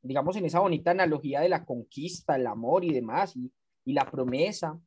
digamos, 0.02 0.36
en 0.36 0.46
esa 0.46 0.60
bonita 0.60 0.92
analogía 0.92 1.42
de 1.42 1.50
la 1.50 1.66
conquista, 1.66 2.36
el 2.36 2.48
amor 2.48 2.86
y 2.86 2.94
demás, 2.94 3.36
y, 3.36 3.52
y 3.86 3.94
la 3.94 4.10
promesa, 4.10 4.80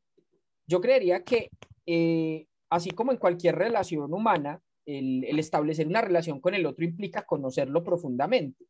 yo 0.66 0.80
creería 0.80 1.22
que, 1.22 1.50
eh, 1.86 2.46
así 2.70 2.90
como 2.90 3.12
en 3.12 3.18
cualquier 3.18 3.56
relación 3.56 4.12
humana, 4.12 4.60
el, 4.86 5.38
establecer 5.38 5.86
una 5.86 6.00
relación 6.00 6.40
con 6.40 6.54
el 6.54 6.64
otro 6.64 6.84
implica 6.84 7.26
conocerlo 7.26 7.82
profundamente. 7.82 8.64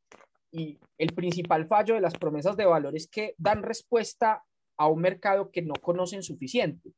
Y 0.51 0.79
el 0.99 1.13
principal 1.15 1.67
fallo 1.67 1.95
de 1.95 2.01
las 2.01 2.15
promesas 2.15 2.57
de 2.57 2.65
valor 2.65 2.97
es 2.97 3.09
que 3.09 3.35
dan 3.37 3.63
respuesta 3.63 4.43
a 4.79 4.89
un 4.89 5.01
mercado 5.01 5.51
que 5.51 5.63
no 5.63 5.75
conocen 5.75 6.23
suficiente 6.23 6.93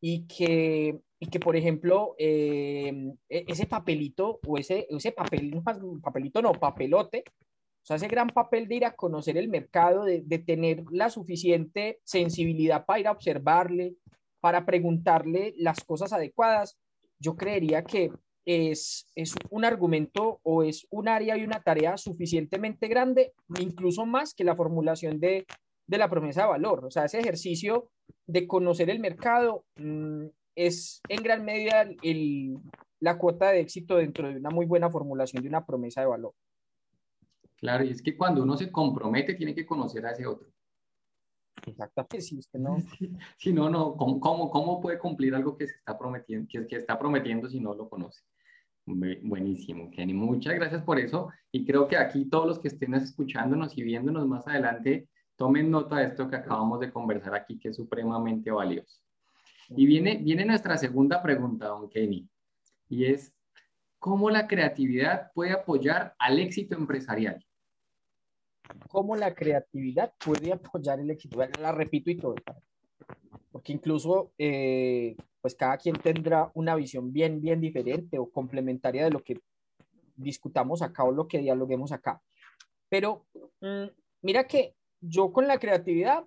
y 0.00 0.26
que, 0.26 0.98
y 1.18 1.26
que 1.26 1.40
por 1.40 1.56
ejemplo, 1.56 2.14
eh, 2.18 3.12
e, 3.28 3.44
ese 3.48 3.66
papelito 3.66 4.40
o 4.46 4.58
ese, 4.58 4.86
ese 4.90 5.12
papel, 5.12 5.62
papelito 6.02 6.42
no, 6.42 6.52
papelote, 6.52 7.24
o 7.26 7.86
sea, 7.86 7.96
ese 7.96 8.08
gran 8.08 8.28
papel 8.28 8.66
de 8.66 8.76
ir 8.76 8.84
a 8.84 8.94
conocer 8.94 9.36
el 9.36 9.48
mercado, 9.48 10.04
de, 10.04 10.22
de 10.22 10.38
tener 10.38 10.84
la 10.90 11.08
suficiente 11.08 12.00
sensibilidad 12.04 12.84
para 12.84 13.00
ir 13.00 13.06
a 13.06 13.12
observarle, 13.12 13.94
para 14.40 14.66
preguntarle 14.66 15.54
las 15.56 15.84
cosas 15.84 16.12
adecuadas, 16.12 16.78
yo 17.18 17.36
creería 17.36 17.82
que 17.84 18.10
es, 18.46 19.10
es 19.16 19.34
un 19.50 19.64
argumento 19.64 20.40
o 20.44 20.62
es 20.62 20.86
un 20.90 21.08
área 21.08 21.36
y 21.36 21.44
una 21.44 21.62
tarea 21.62 21.98
suficientemente 21.98 22.86
grande, 22.86 23.34
incluso 23.60 24.06
más 24.06 24.34
que 24.34 24.44
la 24.44 24.54
formulación 24.54 25.18
de, 25.18 25.46
de 25.86 25.98
la 25.98 26.08
promesa 26.08 26.42
de 26.42 26.48
valor. 26.48 26.84
O 26.84 26.90
sea, 26.90 27.04
ese 27.04 27.18
ejercicio 27.18 27.90
de 28.26 28.46
conocer 28.46 28.88
el 28.88 29.00
mercado 29.00 29.64
mmm, 29.76 30.26
es 30.54 31.02
en 31.08 31.22
gran 31.22 31.44
medida 31.44 31.88
el, 32.02 32.56
la 33.00 33.18
cuota 33.18 33.50
de 33.50 33.60
éxito 33.60 33.96
dentro 33.96 34.28
de 34.28 34.36
una 34.36 34.50
muy 34.50 34.64
buena 34.64 34.90
formulación 34.90 35.42
de 35.42 35.48
una 35.48 35.66
promesa 35.66 36.00
de 36.00 36.06
valor. 36.06 36.32
Claro, 37.56 37.84
y 37.84 37.90
es 37.90 38.00
que 38.00 38.16
cuando 38.16 38.44
uno 38.44 38.56
se 38.56 38.70
compromete 38.70 39.34
tiene 39.34 39.54
que 39.54 39.66
conocer 39.66 40.06
a 40.06 40.12
ese 40.12 40.24
otro. 40.26 40.48
Exactamente, 41.66 42.20
si 42.20 42.38
usted 42.38 42.60
no... 42.60 42.76
Si 43.38 43.52
no, 43.52 43.68
no, 43.68 43.96
¿cómo, 43.96 44.20
cómo, 44.20 44.50
cómo 44.50 44.80
puede 44.80 44.98
cumplir 45.00 45.34
algo 45.34 45.56
que 45.56 45.66
se 45.66 45.74
está 45.74 45.98
prometiendo, 45.98 46.46
que, 46.48 46.64
que 46.66 46.76
está 46.76 46.96
prometiendo 46.96 47.48
si 47.48 47.58
no 47.58 47.74
lo 47.74 47.88
conoce? 47.88 48.22
Buenísimo, 48.86 49.90
Kenny. 49.90 50.14
Muchas 50.14 50.54
gracias 50.54 50.82
por 50.82 51.00
eso. 51.00 51.30
Y 51.50 51.66
creo 51.66 51.88
que 51.88 51.96
aquí 51.96 52.24
todos 52.26 52.46
los 52.46 52.58
que 52.60 52.68
estén 52.68 52.94
escuchándonos 52.94 53.76
y 53.76 53.82
viéndonos 53.82 54.26
más 54.28 54.46
adelante, 54.46 55.08
tomen 55.34 55.70
nota 55.70 55.96
de 55.96 56.06
esto 56.06 56.30
que 56.30 56.36
acabamos 56.36 56.78
de 56.80 56.92
conversar 56.92 57.34
aquí, 57.34 57.58
que 57.58 57.70
es 57.70 57.76
supremamente 57.76 58.50
valioso. 58.50 59.00
Y 59.70 59.86
viene, 59.86 60.18
viene 60.22 60.44
nuestra 60.44 60.78
segunda 60.78 61.20
pregunta, 61.20 61.66
don 61.66 61.90
Kenny, 61.90 62.28
y 62.88 63.06
es, 63.06 63.34
¿cómo 63.98 64.30
la 64.30 64.46
creatividad 64.46 65.32
puede 65.34 65.50
apoyar 65.50 66.14
al 66.20 66.38
éxito 66.38 66.76
empresarial? 66.76 67.44
¿Cómo 68.88 69.16
la 69.16 69.34
creatividad 69.34 70.12
puede 70.24 70.52
apoyar 70.52 71.00
el 71.00 71.10
éxito? 71.10 71.38
la 71.60 71.72
repito 71.72 72.10
y 72.10 72.16
todo. 72.16 72.36
Porque 73.50 73.72
incluso 73.72 74.32
eh, 74.38 75.16
pues 75.46 75.54
cada 75.54 75.78
quien 75.78 75.94
tendrá 75.94 76.50
una 76.54 76.74
visión 76.74 77.12
bien, 77.12 77.40
bien 77.40 77.60
diferente 77.60 78.18
o 78.18 78.28
complementaria 78.28 79.04
de 79.04 79.12
lo 79.12 79.22
que 79.22 79.40
discutamos 80.16 80.82
acá 80.82 81.04
o 81.04 81.12
lo 81.12 81.28
que 81.28 81.38
dialoguemos 81.38 81.92
acá. 81.92 82.20
Pero 82.88 83.26
mm, 83.60 83.84
mira 84.22 84.48
que 84.48 84.74
yo 85.00 85.32
con 85.32 85.46
la 85.46 85.60
creatividad 85.60 86.26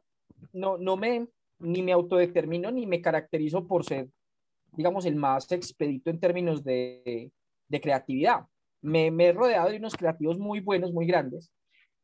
no, 0.54 0.78
no 0.78 0.96
me, 0.96 1.28
ni 1.58 1.84
me 1.84 1.92
autodetermino 1.92 2.72
ni 2.72 2.88
me 2.88 3.02
caracterizo 3.02 3.68
por 3.68 3.84
ser, 3.84 4.08
digamos, 4.72 5.06
el 5.06 5.18
más 5.18 5.52
expedito 5.52 6.10
en 6.10 6.22
términos 6.22 6.64
de, 6.64 7.30
de 7.68 7.82
creatividad. 7.82 8.46
Me, 8.82 9.12
me, 9.12 9.26
he 9.26 9.34
rodeado 9.34 9.68
de 9.70 9.76
unos 9.76 9.98
creativos 9.98 10.40
muy 10.40 10.62
buenos, 10.62 10.94
muy 10.94 11.06
grandes. 11.06 11.52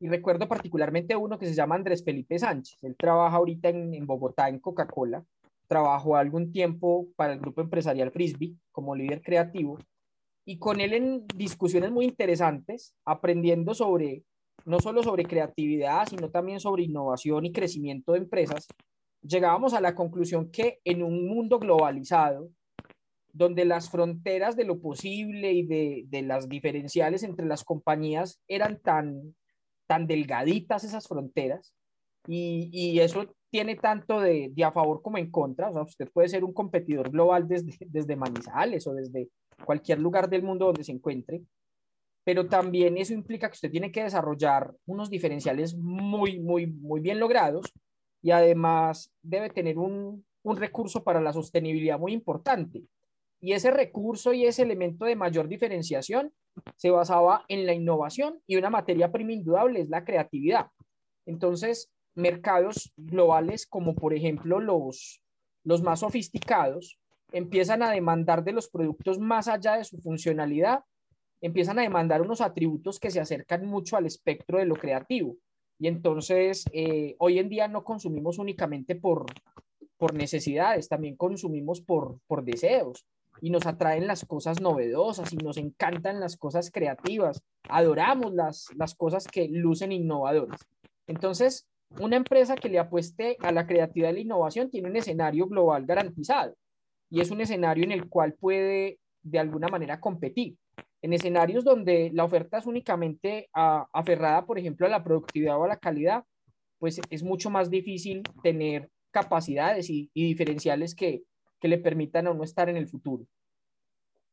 Y 0.02 0.10
recuerdo 0.10 0.50
particularmente 0.50 1.16
uno 1.16 1.40
que 1.40 1.46
se 1.46 1.54
llama 1.54 1.76
Andrés 1.76 2.04
Felipe 2.04 2.38
Sánchez. 2.38 2.78
Él 2.84 2.98
trabaja 2.98 3.38
ahorita 3.38 3.70
en, 3.70 3.94
en 3.94 4.06
Bogotá, 4.06 4.50
en 4.50 4.60
Coca-Cola. 4.60 5.24
Trabajó 5.68 6.16
algún 6.16 6.52
tiempo 6.52 7.08
para 7.16 7.34
el 7.34 7.40
grupo 7.40 7.62
empresarial 7.62 8.12
Frisbee 8.12 8.56
como 8.72 8.96
líder 8.96 9.22
creativo. 9.22 9.78
Y 10.46 10.60
con 10.60 10.80
él 10.80 10.94
en 10.94 11.26
discusiones 11.36 11.92
muy 11.92 12.06
interesantes, 12.06 12.94
aprendiendo 13.04 13.74
sobre 13.74 14.24
no 14.66 14.80
solo 14.80 15.04
sobre 15.04 15.26
creatividad, 15.26 16.08
sino 16.08 16.30
también 16.30 16.60
sobre 16.60 16.84
innovación 16.84 17.46
y 17.46 17.52
crecimiento 17.52 18.14
de 18.14 18.20
empresas, 18.20 18.68
llegábamos 19.22 19.74
a 19.74 19.82
la 19.82 19.96
conclusión 19.96 20.52
que 20.52 20.80
en 20.84 21.04
un 21.04 21.28
mundo 21.28 21.60
globalizado, 21.60 22.50
donde 23.32 23.66
las 23.66 23.90
fronteras 23.90 24.56
de 24.56 24.64
lo 24.64 24.80
posible 24.80 25.52
y 25.52 25.64
de, 25.64 26.04
de 26.08 26.22
las 26.22 26.48
diferenciales 26.48 27.24
entre 27.24 27.46
las 27.46 27.64
compañías 27.64 28.40
eran 28.48 28.80
tan, 28.80 29.36
tan 29.88 30.08
delgaditas 30.08 30.84
esas 30.84 31.08
fronteras, 31.08 31.74
y, 32.28 32.70
y 32.72 33.00
eso 33.02 33.36
tiene 33.56 33.78
tanto 33.78 34.20
de, 34.20 34.52
de, 34.54 34.64
a 34.66 34.72
favor 34.74 35.02
como 35.02 35.18
en 35.18 35.32
contra. 35.32 35.70
O 35.70 35.74
sea, 35.74 35.84
usted 35.84 36.12
puede 36.12 36.28
ser 36.28 36.44
un 36.44 36.52
competidor 36.52 37.10
global 37.10 37.48
desde, 37.48 37.72
desde 37.88 38.18
Manizales 38.18 38.86
o 38.86 38.94
desde 38.94 39.30
cualquier 39.64 40.00
lugar 40.00 40.30
del 40.30 40.44
mundo 40.44 40.66
donde 40.66 40.84
se 40.84 40.92
encuentre, 40.92 41.42
pero 42.26 42.48
también 42.48 42.98
eso 42.98 43.14
implica 43.14 43.48
que 43.48 43.54
usted 43.54 43.72
tiene 43.72 43.94
que 43.94 44.04
desarrollar 44.04 44.74
unos 44.86 45.10
diferenciales 45.10 45.74
muy, 45.74 46.38
muy, 46.38 46.68
muy 46.68 47.00
bien 47.00 47.18
logrados 47.18 47.72
y 48.22 48.32
además 48.32 49.10
debe 49.22 49.50
tener 49.50 49.78
un, 49.78 50.26
un 50.44 50.58
recurso 50.58 51.06
para 51.06 51.22
la 51.22 51.32
sostenibilidad 51.32 51.98
muy 51.98 52.12
importante. 52.12 52.84
Y 53.40 53.54
ese 53.54 53.72
recurso 53.72 54.34
y 54.34 54.46
ese 54.46 54.64
elemento 54.64 55.06
de 55.06 55.16
mayor 55.16 55.48
diferenciación 55.48 56.34
se 56.76 56.90
basaba 56.90 57.46
en 57.48 57.66
la 57.66 57.74
innovación 57.74 58.42
y 58.48 58.58
una 58.58 58.70
materia 58.70 59.14
prima 59.14 59.32
indudable 59.32 59.80
es 59.80 59.88
la 59.88 60.04
creatividad. 60.04 60.68
Entonces, 61.26 61.90
mercados 62.16 62.94
globales 62.98 63.68
como 63.68 63.96
por 63.96 64.14
ejemplo 64.14 64.60
los, 64.60 65.22
los 65.64 65.82
más 65.82 66.00
sofisticados 66.00 66.98
empiezan 67.32 67.84
a 67.84 67.92
demandar 67.92 68.44
de 68.44 68.54
los 68.54 68.70
productos 68.70 69.20
más 69.20 69.48
allá 69.48 69.78
de 69.78 69.84
su 69.84 69.98
funcionalidad 69.98 70.84
empiezan 71.42 71.78
a 71.80 71.84
demandar 71.84 72.22
unos 72.22 72.42
atributos 72.42 73.00
que 73.00 73.12
se 73.12 73.20
acercan 73.20 73.66
mucho 73.66 73.98
al 73.98 74.06
espectro 74.06 74.58
de 74.58 74.66
lo 74.66 74.76
creativo. 74.76 75.36
Y 75.78 75.88
entonces, 75.88 76.66
eh, 76.72 77.16
hoy 77.20 77.38
en 77.38 77.50
día 77.50 77.68
no 77.68 77.84
consumimos 77.84 78.40
únicamente 78.40 78.96
por, 78.96 79.26
por 79.98 80.14
necesidades, 80.14 80.88
también 80.88 81.16
consumimos 81.16 81.82
por, 81.82 82.20
por 82.28 82.44
deseos 82.44 83.06
y 83.42 83.50
nos 83.50 83.66
atraen 83.66 84.08
las 84.08 84.26
cosas 84.26 84.62
novedosas 84.62 85.34
y 85.34 85.38
nos 85.38 85.58
encantan 85.58 86.20
las 86.20 86.38
cosas 86.38 86.72
creativas, 86.72 87.44
adoramos 87.70 88.34
las, 88.34 88.68
las 88.76 88.96
cosas 88.96 89.28
que 89.28 89.50
lucen 89.50 89.92
innovadoras. 89.92 90.62
Entonces, 91.06 91.68
una 92.00 92.16
empresa 92.18 92.56
que 92.56 92.70
le 92.70 92.80
apueste 92.80 93.38
a 93.40 93.52
la 93.52 93.66
creatividad 93.66 94.10
y 94.12 94.14
la 94.14 94.20
innovación 94.20 94.70
tiene 94.70 94.90
un 94.90 94.96
escenario 94.96 95.48
global 95.48 95.86
garantizado 95.86 96.56
y 97.10 97.22
es 97.22 97.32
un 97.32 97.42
escenario 97.42 97.84
en 97.84 97.92
el 97.92 98.10
cual 98.10 98.34
puede 98.34 99.00
de 99.22 99.40
alguna 99.40 99.68
manera 99.68 100.00
competir 100.00 100.58
en 101.06 101.14
escenarios 101.14 101.64
donde 101.64 102.10
la 102.14 102.24
oferta 102.24 102.58
es 102.58 102.66
únicamente 102.66 103.48
aferrada, 103.54 104.44
por 104.44 104.58
ejemplo, 104.58 104.88
a 104.88 104.90
la 104.90 105.04
productividad 105.04 105.56
o 105.60 105.64
a 105.64 105.68
la 105.68 105.78
calidad, 105.78 106.24
pues 106.80 107.00
es 107.12 107.22
mucho 107.22 107.52
más 107.52 107.70
difícil 107.70 108.24
tener 108.42 108.90
capacidades 109.12 109.88
y, 109.92 110.10
diferenciales 110.16 110.96
que, 110.96 111.22
que, 111.60 111.68
le 111.68 111.78
permitan 111.78 112.25
a 112.25 112.32
uno 112.32 112.44
estar 112.44 112.70
en 112.70 112.78
el 112.78 112.88
futuro. 112.88 113.24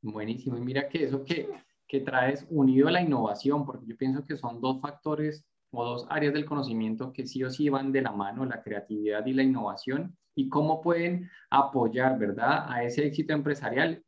Buenísimo. 0.00 0.56
Y 0.56 0.62
mira 0.62 0.88
que 0.88 1.04
eso 1.04 1.22
que, 1.22 1.50
que 1.86 2.00
traes 2.00 2.46
unido 2.48 2.88
a 2.88 2.92
la 2.92 3.02
innovación, 3.02 3.66
porque 3.66 3.84
yo 3.86 3.96
pienso 3.98 4.24
que 4.24 4.38
son 4.38 4.58
dos 4.62 4.80
factores 4.80 5.44
o 5.72 5.84
dos 5.84 6.06
áreas 6.10 6.34
del 6.34 6.44
conocimiento 6.44 7.12
que 7.12 7.26
sí 7.26 7.42
o 7.42 7.50
sí 7.50 7.68
van 7.68 7.92
de 7.92 8.02
la 8.02 8.12
mano, 8.12 8.44
la 8.44 8.62
creatividad 8.62 9.26
y 9.26 9.32
la 9.32 9.42
innovación, 9.42 10.16
y 10.34 10.48
cómo 10.48 10.80
pueden 10.80 11.30
apoyar, 11.50 12.18
¿verdad?, 12.18 12.66
a 12.68 12.84
ese 12.84 13.06
éxito 13.06 13.32
empresarial. 13.32 14.02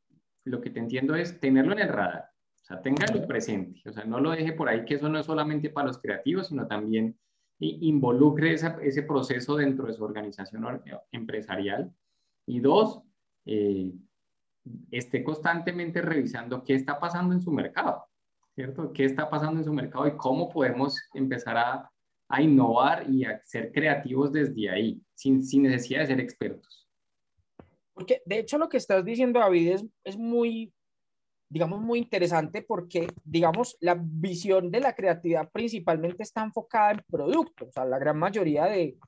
Lo 0.44 0.60
que 0.60 0.70
te 0.70 0.78
entiendo 0.78 1.14
es 1.14 1.40
tenerlo 1.40 1.72
en 1.72 1.80
el 1.80 1.88
radar, 1.88 2.30
o 2.62 2.64
sea, 2.64 2.80
téngalo 2.82 3.26
presente, 3.26 3.80
o 3.88 3.92
sea, 3.92 4.04
no 4.04 4.20
lo 4.20 4.30
deje 4.30 4.52
por 4.52 4.68
ahí 4.68 4.84
que 4.84 4.94
eso 4.94 5.08
no 5.08 5.18
es 5.18 5.26
solamente 5.26 5.70
para 5.70 5.88
los 5.88 5.98
creativos, 5.98 6.48
sino 6.48 6.66
también 6.66 7.18
involucre 7.58 8.52
ese 8.52 9.02
proceso 9.02 9.56
dentro 9.56 9.86
de 9.86 9.94
su 9.94 10.04
organización 10.04 10.82
empresarial. 11.12 11.94
Y 12.46 12.60
dos, 12.60 13.00
eh, 13.46 13.92
esté 14.90 15.24
constantemente 15.24 16.02
revisando 16.02 16.62
qué 16.62 16.74
está 16.74 16.98
pasando 16.98 17.32
en 17.34 17.40
su 17.40 17.50
mercado, 17.50 18.04
¿cierto? 18.54 18.92
¿Qué 18.92 19.04
está 19.04 19.28
pasando 19.28 19.60
en 19.60 19.64
su 19.64 19.72
mercado 19.72 20.06
y 20.06 20.16
cómo 20.16 20.48
podemos 20.48 21.00
empezar 21.12 21.56
a, 21.56 21.90
a 22.28 22.42
innovar 22.42 23.08
y 23.10 23.24
a 23.24 23.40
ser 23.44 23.72
creativos 23.72 24.32
desde 24.32 24.70
ahí, 24.70 25.02
sin, 25.14 25.42
sin, 25.42 25.62
necesidad 25.62 26.00
de 26.00 26.06
ser 26.06 26.20
expertos? 26.20 26.88
Porque 27.92 28.22
de 28.24 28.38
hecho 28.38 28.58
lo 28.58 28.68
que 28.68 28.76
estás 28.76 29.04
diciendo, 29.04 29.40
David, 29.40 29.72
es, 29.72 29.84
es 30.04 30.16
muy, 30.16 30.72
digamos, 31.48 31.80
muy 31.80 31.98
interesante 31.98 32.62
porque, 32.62 33.08
digamos, 33.24 33.76
la 33.80 33.96
visión 34.00 34.70
de 34.70 34.80
la 34.80 34.94
creatividad 34.94 35.50
principalmente 35.52 36.22
está 36.22 36.42
enfocada 36.42 36.92
en 36.92 37.04
productos. 37.08 37.68
O 37.68 37.72
sea, 37.72 37.84
la 37.84 37.98
gran 37.98 38.18
mayoría 38.18 38.66
de, 38.66 38.98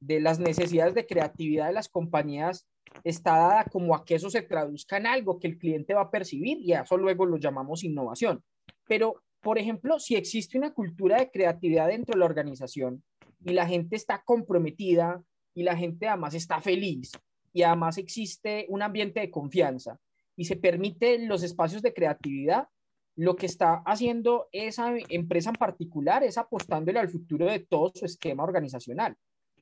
de 0.00 0.20
las 0.20 0.38
necesidades 0.38 0.94
de 0.94 1.06
creatividad 1.06 1.66
de 1.66 1.72
las 1.72 1.88
compañías 1.88 2.66
está 3.02 3.36
dada 3.36 3.64
como 3.64 3.94
a 3.94 4.04
que 4.04 4.14
eso 4.14 4.30
se 4.30 4.42
traduzca 4.42 4.96
en 4.96 5.06
algo 5.06 5.38
que 5.38 5.48
el 5.48 5.58
cliente 5.58 5.94
va 5.94 6.02
a 6.02 6.10
percibir 6.10 6.58
y 6.60 6.72
a 6.72 6.82
eso 6.82 6.96
luego 6.96 7.26
lo 7.26 7.38
llamamos 7.38 7.82
innovación. 7.82 8.42
Pero, 8.86 9.22
por 9.40 9.58
ejemplo, 9.58 9.98
si 9.98 10.16
existe 10.16 10.58
una 10.58 10.72
cultura 10.72 11.18
de 11.18 11.30
creatividad 11.30 11.88
dentro 11.88 12.14
de 12.14 12.20
la 12.20 12.26
organización 12.26 13.02
y 13.44 13.52
la 13.52 13.66
gente 13.66 13.96
está 13.96 14.22
comprometida 14.24 15.22
y 15.54 15.62
la 15.62 15.76
gente 15.76 16.08
además 16.08 16.34
está 16.34 16.60
feliz 16.60 17.12
y 17.52 17.62
además 17.62 17.98
existe 17.98 18.66
un 18.68 18.82
ambiente 18.82 19.20
de 19.20 19.30
confianza 19.30 19.98
y 20.36 20.44
se 20.44 20.56
permite 20.56 21.18
los 21.18 21.42
espacios 21.42 21.82
de 21.82 21.94
creatividad, 21.94 22.68
lo 23.16 23.36
que 23.36 23.46
está 23.46 23.82
haciendo 23.86 24.48
esa 24.50 24.92
empresa 25.08 25.50
en 25.50 25.56
particular 25.56 26.24
es 26.24 26.36
apostándole 26.36 26.98
al 26.98 27.08
futuro 27.08 27.46
de 27.46 27.60
todo 27.60 27.92
su 27.94 28.04
esquema 28.04 28.42
organizacional. 28.42 29.16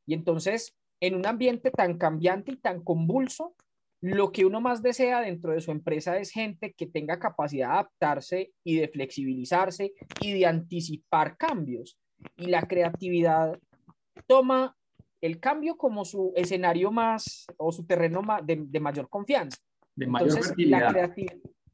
Y 0.06 0.14
entonces, 0.14 0.74
en 1.00 1.14
un 1.14 1.26
ambiente 1.26 1.70
tan 1.70 1.98
cambiante 1.98 2.52
y 2.52 2.56
tan 2.56 2.82
convulso, 2.82 3.54
lo 4.02 4.32
que 4.32 4.44
uno 4.44 4.61
más 4.61 4.82
desea 4.82 5.21
dentro 5.21 5.52
de 5.52 5.61
su 5.61 5.71
empresa 5.71 6.18
es 6.18 6.30
gente 6.30 6.75
que 6.76 6.87
tenga 6.87 7.18
capacidad 7.18 7.68
de 7.68 7.73
adaptarse 7.73 8.52
y 8.64 8.76
de 8.76 8.88
flexibilizarse 8.88 9.94
y 10.21 10.32
de 10.32 10.47
anticipar 10.47 11.37
cambios. 11.37 11.99
Y 12.37 12.47
la 12.47 12.66
creatividad 12.66 13.59
toma 14.26 14.76
el 15.21 15.38
cambio 15.38 15.76
como 15.76 16.04
su 16.04 16.32
escenario 16.35 16.90
más 16.90 17.47
o 17.56 17.71
su 17.71 17.87
terreno 17.87 18.23
de, 18.42 18.64
de 18.66 18.80
mayor 18.80 19.09
confianza 19.09 19.59
de 19.94 20.06
mayor 20.06 20.30
entonces, 20.30 20.54
La 20.68 21.14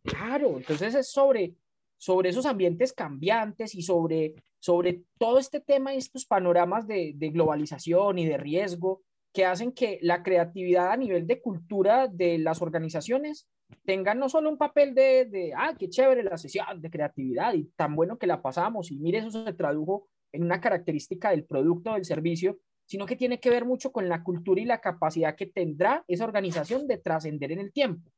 claro, 0.05 0.57
entonces 0.59 0.95
es 0.95 1.11
sobre, 1.11 1.55
sobre 1.97 2.31
esos 2.31 2.47
ambientes 2.47 2.93
cambiantes 2.93 3.75
y 3.75 3.83
sobre, 3.83 4.35
sobre 4.59 5.03
todo 5.19 5.39
este 5.39 5.61
tema 5.61 5.95
y 5.95 5.99
estos 5.99 6.27
panoramas 6.27 6.87
de, 6.87 7.13
de, 7.15 7.31
globalización 7.31 8.19
y 8.19 8.27
de 8.27 8.37
riesgo 8.37 9.03
que 9.33 9.45
hacen 9.45 9.73
que 9.73 9.99
la 10.03 10.23
creatividad 10.23 10.93
a 10.93 10.97
nivel 10.97 11.27
de 11.27 11.41
cultura 11.41 12.09
de 12.09 12.39
las 12.39 12.63
organizaciones 12.63 13.49
tenga 13.85 14.15
no 14.15 14.29
solo 14.29 14.49
un 14.49 14.59
papel 14.59 14.95
de, 14.95 15.27
de, 15.27 15.53
ah, 15.55 15.75
qué 15.79 15.89
chévere 15.89 16.23
la 16.23 16.39
sesión 16.39 16.81
de 16.81 16.91
creatividad 16.91 17.55
y 17.55 17.65
tan 17.77 17.95
bueno 17.95 18.19
que 18.19 18.27
la 18.27 18.41
pasamos 18.41 18.91
y 18.91 18.99
mire, 18.99 19.19
eso 19.19 19.45
se 19.45 19.53
tradujo 19.53 20.09
en 20.33 20.45
una 20.45 20.61
característica 20.61 21.31
del 21.31 21.45
producto 21.45 21.91
o 21.91 21.95
del 21.95 22.05
servicio, 22.05 22.59
sino 22.87 23.07
que 23.07 23.17
tiene 23.17 23.39
que 23.41 23.51
ver 23.51 23.65
mucho 23.65 23.93
con 23.93 24.09
la 24.09 24.23
cultura 24.23 24.61
y 24.61 24.65
la 24.65 24.81
capacidad 24.81 25.37
que 25.37 25.47
tendrá 25.47 26.05
esa 26.09 26.25
organización 26.25 26.87
de 26.87 26.99
trascender 26.99 27.53
en 27.53 27.61
el 27.61 27.73
tiempo. 27.73 28.11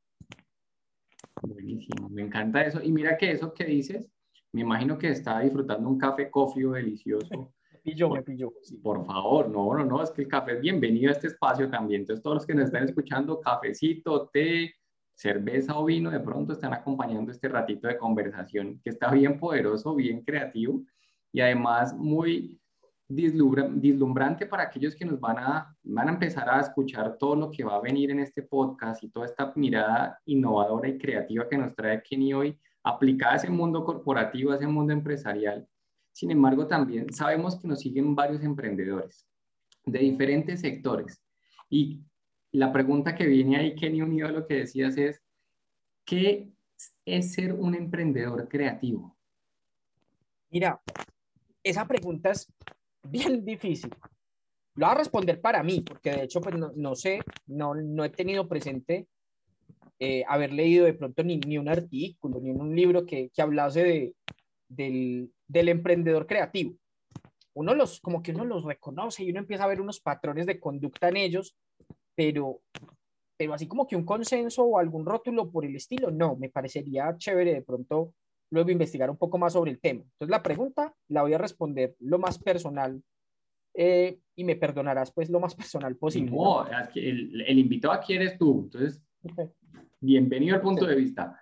Buenísimo, 1.43 2.09
me 2.09 2.23
encanta 2.23 2.63
eso. 2.63 2.83
Y 2.83 2.93
mira 2.93 3.17
que 3.17 3.33
eso 3.33 3.53
que 3.53 3.65
dices, 3.65 4.09
me 4.53 4.63
imagino 4.63 4.99
que 4.99 5.09
está 5.11 5.41
disfrutando 5.41 5.89
un 5.89 5.99
café 5.99 6.31
cofio 6.31 6.73
delicioso. 6.73 7.53
Pillo, 7.91 8.09
me 8.09 8.23
pillo. 8.23 8.53
Por 8.85 9.05
favor, 9.05 9.49
no, 9.49 9.75
no, 9.75 9.85
no, 9.85 10.01
es 10.01 10.13
que 10.13 10.23
el 10.23 10.29
café 10.29 10.53
es 10.53 10.61
bienvenido 10.61 11.09
a 11.09 11.13
este 11.13 11.27
espacio 11.27 11.69
también. 11.69 12.03
Entonces, 12.03 12.23
todos 12.23 12.37
los 12.37 12.47
que 12.47 12.55
nos 12.55 12.67
están 12.67 12.85
escuchando, 12.85 13.41
cafecito, 13.41 14.29
té, 14.29 14.77
cerveza 15.13 15.77
o 15.77 15.85
vino, 15.85 16.09
de 16.09 16.21
pronto 16.21 16.53
están 16.53 16.73
acompañando 16.73 17.33
este 17.33 17.49
ratito 17.49 17.89
de 17.89 17.99
conversación 17.99 18.81
que 18.85 18.91
está 18.91 19.11
bien 19.11 19.41
poderoso, 19.41 19.97
bien 19.97 20.23
creativo 20.23 20.85
y 21.33 21.41
además 21.41 21.93
muy 21.97 22.61
dislumbrante 23.09 24.47
para 24.47 24.63
aquellos 24.63 24.95
que 24.95 25.05
nos 25.05 25.19
van 25.19 25.39
a, 25.39 25.77
van 25.83 26.09
a 26.11 26.13
empezar 26.13 26.49
a 26.49 26.61
escuchar 26.61 27.19
todo 27.19 27.35
lo 27.35 27.51
que 27.51 27.65
va 27.65 27.75
a 27.75 27.81
venir 27.81 28.13
en 28.13 28.21
este 28.21 28.45
podcast 28.45 29.03
y 29.03 29.11
toda 29.11 29.27
esta 29.27 29.53
mirada 29.57 30.17
innovadora 30.27 30.89
y 30.89 30.97
creativa 30.97 31.49
que 31.49 31.59
nos 31.59 31.75
trae 31.75 32.01
Kenny 32.05 32.33
hoy, 32.35 32.57
aplicada 32.85 33.33
a 33.33 33.37
ese 33.37 33.51
mundo 33.51 33.85
corporativo, 33.85 34.53
a 34.53 34.55
ese 34.55 34.69
mundo 34.69 34.93
empresarial. 34.93 35.67
Sin 36.13 36.31
embargo, 36.31 36.67
también 36.67 37.13
sabemos 37.13 37.59
que 37.59 37.69
nos 37.69 37.81
siguen 37.81 38.15
varios 38.15 38.43
emprendedores 38.43 39.27
de 39.85 39.99
diferentes 40.01 40.61
sectores. 40.61 41.23
Y 41.69 42.01
la 42.53 42.73
pregunta 42.73 43.15
que 43.15 43.27
viene 43.27 43.57
ahí, 43.57 43.75
Kenny, 43.75 44.03
unido 44.03 44.29
a 44.29 44.33
lo 44.33 44.47
que 44.47 44.55
decías, 44.55 44.97
es, 44.97 45.23
¿qué 46.05 46.51
es 47.05 47.33
ser 47.33 47.53
un 47.53 47.75
emprendedor 47.75 48.49
creativo? 48.49 49.17
Mira, 50.51 50.81
esa 51.63 51.87
pregunta 51.87 52.31
es 52.31 52.53
bien 53.05 53.45
difícil. 53.45 53.91
Lo 54.75 54.87
voy 54.87 54.95
a 54.95 54.99
responder 54.99 55.41
para 55.41 55.63
mí, 55.63 55.81
porque 55.81 56.11
de 56.11 56.25
hecho, 56.25 56.41
pues 56.41 56.57
no, 56.57 56.95
sé, 56.95 57.21
no, 57.47 57.75
no, 57.75 58.05
he 58.05 58.11
tenido 58.11 58.49
presente 58.49 59.07
eh, 59.99 60.25
haber 60.27 60.53
leído 60.53 60.87
de 60.87 60.95
pronto 60.95 61.23
ni, 61.23 61.39
ni, 61.39 61.59
un 61.59 61.69
artículo, 61.69 62.41
ni 62.41 62.51
un 62.51 62.75
libro 62.75 63.05
que, 63.05 63.31
que 63.31 63.43
hablase 63.43 63.85
de, 63.85 64.15
del, 64.71 65.31
del, 65.47 65.69
emprendedor 65.69 66.27
creativo. 66.27 66.77
Uno 67.55 67.75
los, 67.75 68.01
como 68.01 68.23
que 68.23 68.33
uno 68.33 68.45
los 68.45 68.65
reconoce 68.65 69.25
y 69.25 69.31
uno 69.31 69.41
empieza 69.41 69.65
a 69.65 69.69
ver 69.69 69.81
unos 69.81 70.01
patrones 70.01 70.47
de 70.47 70.61
conducta 70.61 71.09
en 71.09 71.17
ellos, 71.17 71.57
pero, 72.15 72.63
pero 73.37 73.55
así 73.55 73.67
como 73.67 73.87
que 73.87 73.97
un 73.97 74.05
consenso 74.05 74.65
o 74.65 74.79
algún 74.79 75.05
rótulo 75.05 75.51
por 75.51 75.65
el 75.65 75.77
estilo, 75.77 76.11
no, 76.11 76.37
me 76.37 76.49
parecería 76.49 77.17
chévere 77.19 77.53
de 77.55 77.63
pronto 77.63 78.15
luego 78.51 78.71
investigar 78.71 79.11
un 79.11 79.17
poco 79.17 79.39
más 79.39 79.53
sobre 79.53 79.73
el 79.73 79.81
tema. 79.81 80.03
Entonces 80.03 80.31
la 80.31 80.43
pregunta 80.43 80.95
la 81.09 81.23
voy 81.23 81.35
a 81.35 81.39
responder 81.39 81.97
lo 82.01 82.19
más 82.19 82.39
personal 82.39 83.03
eh, 83.75 84.19
y 84.37 84.45
me 84.45 84.57
perdonarás 84.57 85.13
pues 85.13 85.29
lo 85.31 85.41
más 85.41 85.55
personal 85.55 85.97
posible. 85.97 86.31
No, 86.31 86.67
el, 86.95 87.45
el, 87.47 87.59
invitado 87.59 87.95
aquí 87.95 88.15
eres 88.15 88.39
tú, 88.39 88.63
entonces 88.65 89.03
bienvenido 90.01 90.57
al 90.57 90.63
punto 90.63 90.87
de 90.87 90.97
vista. 90.97 91.41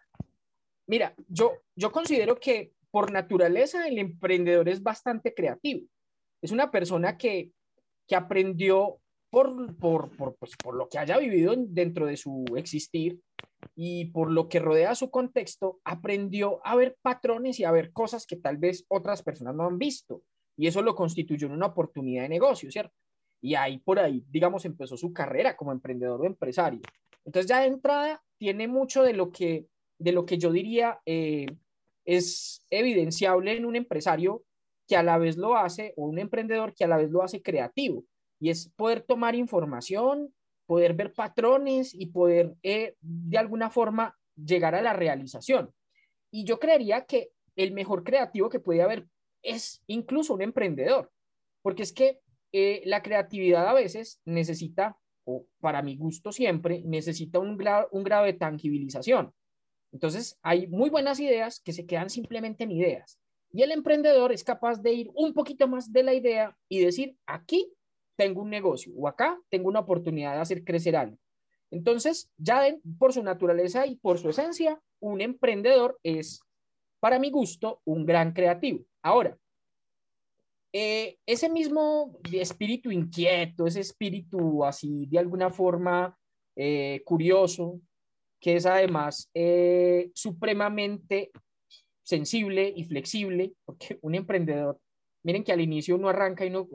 Mira, 0.86 1.14
yo, 1.28 1.52
yo 1.76 1.92
considero 1.92 2.38
que 2.40 2.72
por 2.90 3.12
naturaleza 3.12 3.86
el 3.86 3.98
emprendedor 3.98 4.68
es 4.68 4.82
bastante 4.82 5.34
creativo. 5.34 5.86
Es 6.42 6.52
una 6.52 6.70
persona 6.70 7.16
que, 7.16 7.50
que 8.06 8.16
aprendió 8.16 9.00
por, 9.30 9.76
por, 9.76 10.36
pues, 10.36 10.52
por 10.62 10.74
lo 10.74 10.88
que 10.88 10.98
haya 10.98 11.18
vivido 11.18 11.54
dentro 11.56 12.06
de 12.06 12.16
su 12.16 12.44
existir 12.56 13.20
y 13.74 14.06
por 14.06 14.30
lo 14.30 14.48
que 14.48 14.60
rodea 14.60 14.94
su 14.94 15.10
contexto, 15.10 15.80
aprendió 15.84 16.60
a 16.64 16.76
ver 16.76 16.96
patrones 17.02 17.60
y 17.60 17.64
a 17.64 17.72
ver 17.72 17.92
cosas 17.92 18.26
que 18.26 18.36
tal 18.36 18.56
vez 18.56 18.84
otras 18.88 19.22
personas 19.22 19.54
no 19.54 19.66
han 19.66 19.78
visto. 19.78 20.22
Y 20.56 20.66
eso 20.66 20.82
lo 20.82 20.94
constituyó 20.94 21.46
en 21.46 21.52
una 21.52 21.66
oportunidad 21.66 22.22
de 22.22 22.28
negocio, 22.28 22.70
¿cierto? 22.70 22.94
Y 23.40 23.54
ahí 23.54 23.78
por 23.78 23.98
ahí, 23.98 24.24
digamos, 24.28 24.64
empezó 24.64 24.96
su 24.96 25.12
carrera 25.12 25.56
como 25.56 25.72
emprendedor 25.72 26.20
o 26.20 26.26
empresario. 26.26 26.80
Entonces 27.24 27.48
ya 27.48 27.60
de 27.60 27.66
entrada 27.66 28.22
tiene 28.38 28.66
mucho 28.66 29.02
de 29.02 29.12
lo 29.12 29.30
que, 29.30 29.66
de 29.98 30.12
lo 30.12 30.24
que 30.24 30.38
yo 30.38 30.50
diría 30.50 31.00
eh, 31.06 31.46
es 32.08 32.64
evidenciable 32.70 33.54
en 33.54 33.66
un 33.66 33.76
empresario 33.76 34.42
que 34.88 34.96
a 34.96 35.02
la 35.02 35.18
vez 35.18 35.36
lo 35.36 35.58
hace, 35.58 35.92
o 35.98 36.06
un 36.06 36.18
emprendedor 36.18 36.74
que 36.74 36.84
a 36.84 36.88
la 36.88 36.96
vez 36.96 37.10
lo 37.10 37.22
hace 37.22 37.42
creativo, 37.42 38.04
y 38.40 38.48
es 38.48 38.70
poder 38.76 39.02
tomar 39.02 39.34
información, 39.34 40.32
poder 40.66 40.94
ver 40.94 41.12
patrones 41.12 41.92
y 41.92 42.06
poder 42.06 42.54
eh, 42.62 42.94
de 43.02 43.36
alguna 43.36 43.68
forma 43.68 44.16
llegar 44.36 44.74
a 44.74 44.80
la 44.80 44.94
realización. 44.94 45.70
Y 46.30 46.44
yo 46.44 46.58
creería 46.58 47.04
que 47.04 47.28
el 47.56 47.72
mejor 47.72 48.04
creativo 48.04 48.48
que 48.48 48.60
puede 48.60 48.80
haber 48.80 49.06
es 49.42 49.82
incluso 49.86 50.32
un 50.32 50.40
emprendedor, 50.40 51.12
porque 51.60 51.82
es 51.82 51.92
que 51.92 52.20
eh, 52.52 52.80
la 52.86 53.02
creatividad 53.02 53.68
a 53.68 53.74
veces 53.74 54.22
necesita, 54.24 54.96
o 55.26 55.46
para 55.60 55.82
mi 55.82 55.98
gusto 55.98 56.32
siempre, 56.32 56.82
necesita 56.86 57.38
un, 57.38 57.62
un 57.90 58.02
grado 58.02 58.24
de 58.24 58.32
tangibilización. 58.32 59.34
Entonces, 59.92 60.38
hay 60.42 60.66
muy 60.66 60.90
buenas 60.90 61.20
ideas 61.20 61.60
que 61.60 61.72
se 61.72 61.86
quedan 61.86 62.10
simplemente 62.10 62.64
en 62.64 62.72
ideas. 62.72 63.18
Y 63.52 63.62
el 63.62 63.72
emprendedor 63.72 64.32
es 64.32 64.44
capaz 64.44 64.82
de 64.82 64.92
ir 64.92 65.10
un 65.14 65.32
poquito 65.32 65.66
más 65.66 65.92
de 65.92 66.02
la 66.02 66.14
idea 66.14 66.56
y 66.68 66.80
decir, 66.80 67.16
aquí 67.26 67.72
tengo 68.16 68.42
un 68.42 68.50
negocio 68.50 68.92
o 68.96 69.08
acá 69.08 69.40
tengo 69.48 69.68
una 69.68 69.80
oportunidad 69.80 70.34
de 70.34 70.40
hacer 70.40 70.64
crecer 70.64 70.96
algo. 70.96 71.16
Entonces, 71.70 72.30
ya 72.36 72.62
por 72.98 73.12
su 73.12 73.22
naturaleza 73.22 73.86
y 73.86 73.96
por 73.96 74.18
su 74.18 74.30
esencia, 74.30 74.80
un 75.00 75.20
emprendedor 75.20 75.98
es, 76.02 76.40
para 77.00 77.18
mi 77.18 77.30
gusto, 77.30 77.80
un 77.84 78.04
gran 78.04 78.32
creativo. 78.32 78.84
Ahora, 79.02 79.38
eh, 80.72 81.16
ese 81.24 81.48
mismo 81.48 82.18
espíritu 82.30 82.90
inquieto, 82.90 83.66
ese 83.66 83.80
espíritu 83.80 84.64
así 84.64 85.06
de 85.06 85.18
alguna 85.18 85.50
forma 85.50 86.16
eh, 86.56 87.02
curioso, 87.04 87.80
que 88.40 88.56
es 88.56 88.66
además 88.66 89.30
eh, 89.34 90.10
supremamente 90.14 91.30
sensible 92.02 92.72
y 92.74 92.84
flexible, 92.84 93.52
porque 93.64 93.98
un 94.02 94.14
emprendedor 94.14 94.80
Miren 95.22 95.44
que 95.44 95.52
al 95.52 95.60
inicio 95.60 95.96
uno 95.96 96.08
arranca 96.08 96.44
y 96.46 96.50
no 96.50 96.68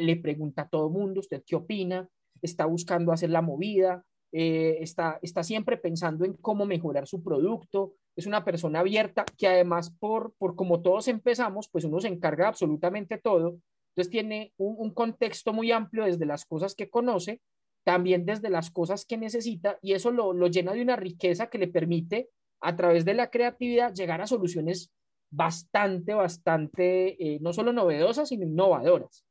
le 0.00 0.16
pregunta 0.16 0.62
a 0.62 0.68
todo 0.68 0.88
mundo, 0.88 1.20
¿usted 1.20 1.42
qué 1.46 1.56
opina? 1.56 2.08
Está 2.40 2.64
buscando 2.66 3.12
hacer 3.12 3.30
la 3.30 3.42
movida, 3.42 4.04
eh, 4.32 4.78
está, 4.80 5.18
está 5.20 5.42
siempre 5.42 5.76
pensando 5.76 6.24
en 6.24 6.34
cómo 6.34 6.64
mejorar 6.64 7.06
su 7.06 7.22
producto, 7.22 7.94
es 8.16 8.26
una 8.26 8.44
persona 8.44 8.80
abierta 8.80 9.24
que 9.36 9.48
además 9.48 9.90
por, 9.98 10.32
por 10.38 10.54
como 10.54 10.80
todos 10.80 11.08
empezamos, 11.08 11.68
pues 11.68 11.84
uno 11.84 12.00
se 12.00 12.08
encarga 12.08 12.44
de 12.44 12.48
absolutamente 12.48 13.18
todo, 13.18 13.58
entonces 13.90 14.10
tiene 14.10 14.52
un, 14.56 14.92
contexto 14.94 15.52
muy 15.52 15.72
amplio 15.72 16.04
desde 16.04 16.24
las 16.24 16.44
cosas 16.44 16.74
que 16.74 16.88
conoce, 16.88 17.40
también 17.88 18.26
desde 18.26 18.50
las 18.50 18.70
cosas 18.70 19.06
que 19.06 19.16
necesita 19.16 19.78
y 19.80 19.94
eso 19.94 20.10
lo, 20.10 20.34
lo 20.34 20.48
llena 20.48 20.74
de 20.74 20.82
una 20.82 20.94
riqueza 20.94 21.48
que 21.48 21.56
le 21.56 21.68
permite 21.68 22.28
a 22.60 22.76
través 22.76 23.06
de 23.06 23.14
la 23.14 23.30
creatividad 23.30 23.94
llegar 23.94 24.20
a 24.20 24.26
soluciones 24.26 24.92
bastante, 25.30 26.12
bastante, 26.12 27.16
eh, 27.16 27.38
no 27.40 27.54
solo 27.54 27.72
novedosas, 27.72 28.28
sino 28.28 28.44
innovadoras. 28.44 29.24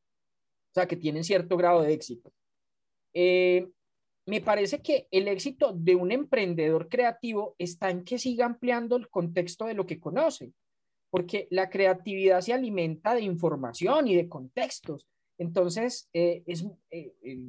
O 0.72 0.74
sea, 0.74 0.88
que 0.88 0.96
tienen 0.96 1.24
cierto 1.24 1.56
grado 1.56 1.84
de 1.84 1.93
éxito. 1.93 2.32
Eh, 3.13 3.67
me 4.26 4.41
parece 4.41 4.82
que 4.82 5.08
el 5.12 5.28
éxito 5.28 5.72
de 5.72 5.93
un 5.93 6.12
emprendedor 6.12 6.89
creativo 6.89 7.54
está 7.60 7.91
en 7.91 8.04
que 8.04 8.17
siga 8.17 8.48
ampliando 8.48 8.96
el 8.96 9.08
contexto 9.08 9.65
de 9.65 9.76
lo 9.76 9.86
que 9.86 10.00
conoce, 10.00 10.52
porque 11.12 11.48
la 11.52 11.70
creatividad 11.70 12.41
se 12.41 12.54
alimenta 12.54 13.13
de 13.13 13.22
información 13.22 14.08
y 14.08 14.15
de 14.15 14.28
contextos. 14.28 15.06
Entonces, 15.38 16.10
eh, 16.13 16.43
es, 16.47 16.65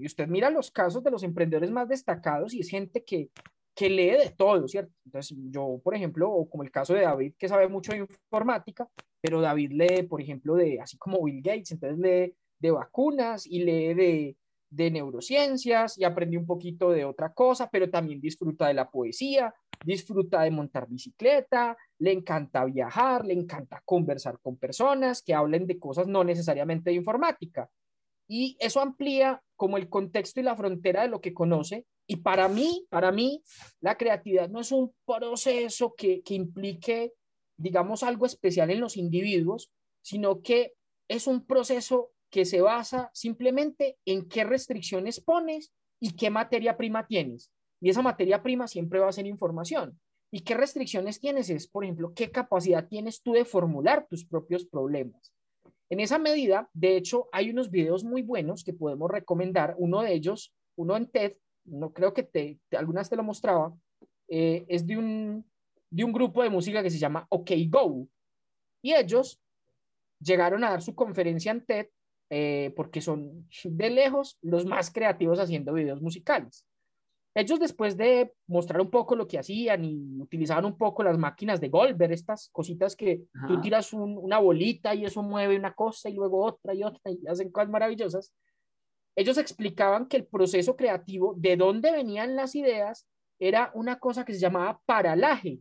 usted 0.04 0.28
mira 0.28 0.50
los 0.50 0.70
casos 0.70 1.02
de 1.02 1.10
los 1.10 1.22
emprendedores 1.22 1.70
más 1.70 1.88
destacados 1.88 2.52
y 2.54 2.60
es 2.60 2.68
gente 2.68 3.04
que 3.04 3.30
que 3.78 3.88
lee 3.88 4.10
de 4.10 4.34
todo, 4.36 4.66
¿cierto? 4.66 4.92
Entonces, 5.04 5.38
yo, 5.50 5.80
por 5.84 5.94
ejemplo, 5.94 6.28
o 6.28 6.50
como 6.50 6.64
el 6.64 6.70
caso 6.72 6.94
de 6.94 7.02
David, 7.02 7.34
que 7.38 7.46
sabe 7.46 7.68
mucho 7.68 7.92
de 7.92 7.98
informática, 7.98 8.88
pero 9.20 9.40
David 9.40 9.70
lee, 9.70 10.02
por 10.02 10.20
ejemplo, 10.20 10.56
de, 10.56 10.80
así 10.80 10.98
como 10.98 11.22
Bill 11.22 11.40
Gates, 11.40 11.70
entonces 11.70 11.96
lee 11.96 12.34
de 12.58 12.70
vacunas 12.72 13.46
y 13.46 13.62
lee 13.62 13.94
de, 13.94 14.36
de 14.68 14.90
neurociencias 14.90 15.96
y 15.96 16.02
aprendió 16.02 16.40
un 16.40 16.46
poquito 16.46 16.90
de 16.90 17.04
otra 17.04 17.32
cosa, 17.32 17.70
pero 17.70 17.88
también 17.88 18.20
disfruta 18.20 18.66
de 18.66 18.74
la 18.74 18.90
poesía, 18.90 19.54
disfruta 19.80 20.42
de 20.42 20.50
montar 20.50 20.88
bicicleta, 20.88 21.76
le 21.98 22.10
encanta 22.10 22.64
viajar, 22.64 23.24
le 23.24 23.34
encanta 23.34 23.80
conversar 23.84 24.40
con 24.40 24.56
personas 24.56 25.22
que 25.22 25.34
hablen 25.34 25.68
de 25.68 25.78
cosas 25.78 26.08
no 26.08 26.24
necesariamente 26.24 26.90
de 26.90 26.96
informática. 26.96 27.70
Y 28.28 28.56
eso 28.60 28.80
amplía 28.80 29.42
como 29.56 29.76
el 29.76 29.88
contexto 29.88 30.38
y 30.38 30.44
la 30.44 30.56
frontera 30.56 31.02
de 31.02 31.08
lo 31.08 31.20
que 31.20 31.34
conoce 31.34 31.86
y 32.10 32.16
para 32.16 32.48
mí, 32.48 32.86
para 32.88 33.12
mí, 33.12 33.42
la 33.80 33.98
creatividad 33.98 34.48
no 34.48 34.60
es 34.60 34.72
un 34.72 34.94
proceso 35.04 35.94
que, 35.94 36.22
que 36.22 36.34
implique, 36.34 37.12
digamos, 37.58 38.02
algo 38.02 38.24
especial 38.24 38.70
en 38.70 38.80
los 38.80 38.96
individuos, 38.96 39.70
sino 40.00 40.40
que 40.40 40.72
es 41.06 41.26
un 41.26 41.44
proceso 41.44 42.10
que 42.30 42.46
se 42.46 42.62
basa 42.62 43.10
simplemente 43.12 43.98
en 44.06 44.26
qué 44.26 44.44
restricciones 44.44 45.20
pones 45.20 45.70
y 46.00 46.16
qué 46.16 46.30
materia 46.30 46.78
prima 46.78 47.06
tienes. 47.06 47.52
Y 47.78 47.90
esa 47.90 48.00
materia 48.00 48.42
prima 48.42 48.68
siempre 48.68 49.00
va 49.00 49.08
a 49.08 49.12
ser 49.12 49.26
información. 49.26 50.00
¿Y 50.30 50.40
qué 50.40 50.54
restricciones 50.54 51.20
tienes? 51.20 51.50
Es, 51.50 51.68
por 51.68 51.84
ejemplo, 51.84 52.14
qué 52.14 52.30
capacidad 52.30 52.88
tienes 52.88 53.22
tú 53.22 53.32
de 53.32 53.44
formular 53.44 54.06
tus 54.08 54.24
propios 54.24 54.64
problemas. 54.64 55.34
En 55.90 56.00
esa 56.00 56.18
medida, 56.18 56.68
de 56.74 56.96
hecho, 56.96 57.28
hay 57.32 57.50
unos 57.50 57.70
videos 57.70 58.04
muy 58.04 58.22
buenos 58.22 58.62
que 58.62 58.74
podemos 58.74 59.10
recomendar. 59.10 59.74
Uno 59.78 60.02
de 60.02 60.12
ellos, 60.12 60.54
uno 60.76 60.96
en 60.96 61.06
TED, 61.06 61.32
no 61.64 61.92
creo 61.92 62.12
que 62.12 62.22
te, 62.22 62.58
algunas 62.76 63.08
te 63.08 63.16
lo 63.16 63.22
mostraba, 63.22 63.74
eh, 64.28 64.66
es 64.68 64.86
de 64.86 64.98
un, 64.98 65.50
de 65.90 66.04
un 66.04 66.12
grupo 66.12 66.42
de 66.42 66.50
música 66.50 66.82
que 66.82 66.90
se 66.90 66.98
llama 66.98 67.26
OK 67.30 67.50
Go. 67.68 68.06
Y 68.82 68.94
ellos 68.94 69.40
llegaron 70.20 70.62
a 70.64 70.70
dar 70.70 70.82
su 70.82 70.94
conferencia 70.94 71.52
en 71.52 71.64
TED 71.64 71.86
eh, 72.30 72.74
porque 72.76 73.00
son 73.00 73.48
de 73.64 73.90
lejos 73.90 74.38
los 74.42 74.66
más 74.66 74.90
creativos 74.90 75.38
haciendo 75.38 75.72
videos 75.72 76.02
musicales. 76.02 76.66
Ellos 77.34 77.60
después 77.60 77.96
de 77.96 78.32
mostrar 78.46 78.80
un 78.80 78.90
poco 78.90 79.14
lo 79.14 79.28
que 79.28 79.38
hacían 79.38 79.84
y 79.84 80.20
utilizaban 80.20 80.64
un 80.64 80.76
poco 80.76 81.02
las 81.02 81.18
máquinas 81.18 81.60
de 81.60 81.68
Goldberg, 81.68 82.12
estas 82.12 82.48
cositas 82.50 82.96
que 82.96 83.22
tú 83.46 83.60
tiras 83.60 83.92
una 83.92 84.38
bolita 84.38 84.94
y 84.94 85.04
eso 85.04 85.22
mueve 85.22 85.56
una 85.56 85.74
cosa 85.74 86.08
y 86.08 86.14
luego 86.14 86.44
otra 86.44 86.74
y 86.74 86.82
otra 86.82 87.10
y 87.10 87.26
hacen 87.28 87.50
cosas 87.50 87.70
maravillosas, 87.70 88.32
ellos 89.14 89.36
explicaban 89.36 90.06
que 90.06 90.16
el 90.16 90.26
proceso 90.26 90.76
creativo, 90.76 91.34
de 91.36 91.56
dónde 91.56 91.90
venían 91.90 92.36
las 92.36 92.54
ideas, 92.54 93.06
era 93.40 93.70
una 93.74 93.98
cosa 93.98 94.24
que 94.24 94.32
se 94.32 94.38
llamaba 94.38 94.80
paralaje. 94.86 95.60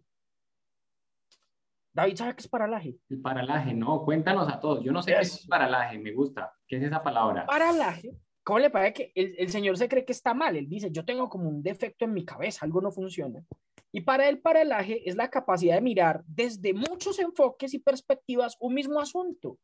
David 1.92 2.16
sabe 2.16 2.36
qué 2.36 2.42
es 2.42 2.48
paralaje. 2.48 2.96
El 3.10 3.20
paralaje, 3.20 3.74
no, 3.74 4.06
cuéntanos 4.06 4.48
a 4.48 4.60
todos. 4.60 4.84
Yo 4.84 4.92
no 4.92 5.02
sé 5.02 5.14
qué 5.14 5.22
es 5.22 5.48
paralaje, 5.48 5.98
me 5.98 6.12
gusta. 6.12 6.54
¿Qué 6.68 6.78
es 6.78 6.84
esa 6.84 7.02
palabra? 7.02 7.48
Paralaje, 7.48 8.12
¿cómo 8.48 8.60
le 8.60 8.70
parece 8.70 8.94
que 8.94 9.12
el, 9.14 9.50
señor 9.50 9.78
se 9.78 9.90
cree 9.90 10.06
que 10.06 10.14
está 10.14 10.34
mal? 10.34 10.56
Él 10.56 10.70
dice, 10.70 10.90
yo 10.90 11.04
tengo 11.04 11.28
como 11.28 11.50
un 11.50 11.62
defecto 11.62 12.06
en 12.06 12.14
mi 12.14 12.24
cabeza, 12.24 12.66
algo 12.66 12.80
no 12.80 12.94
funciona. 12.94 13.46
Y 13.92 14.02
para 14.02 14.30
el 14.30 14.40
paralaje 14.40 15.02
es 15.10 15.18
la 15.18 15.30
capacidad 15.30 15.76
de 15.76 15.82
mirar 15.82 16.24
desde 16.26 16.74
muchos 16.74 17.20
enfoques 17.20 17.74
y 17.74 17.80
perspectivas 17.80 18.56
un 18.62 18.74
mismo 18.74 19.02
asunto. 19.02 19.60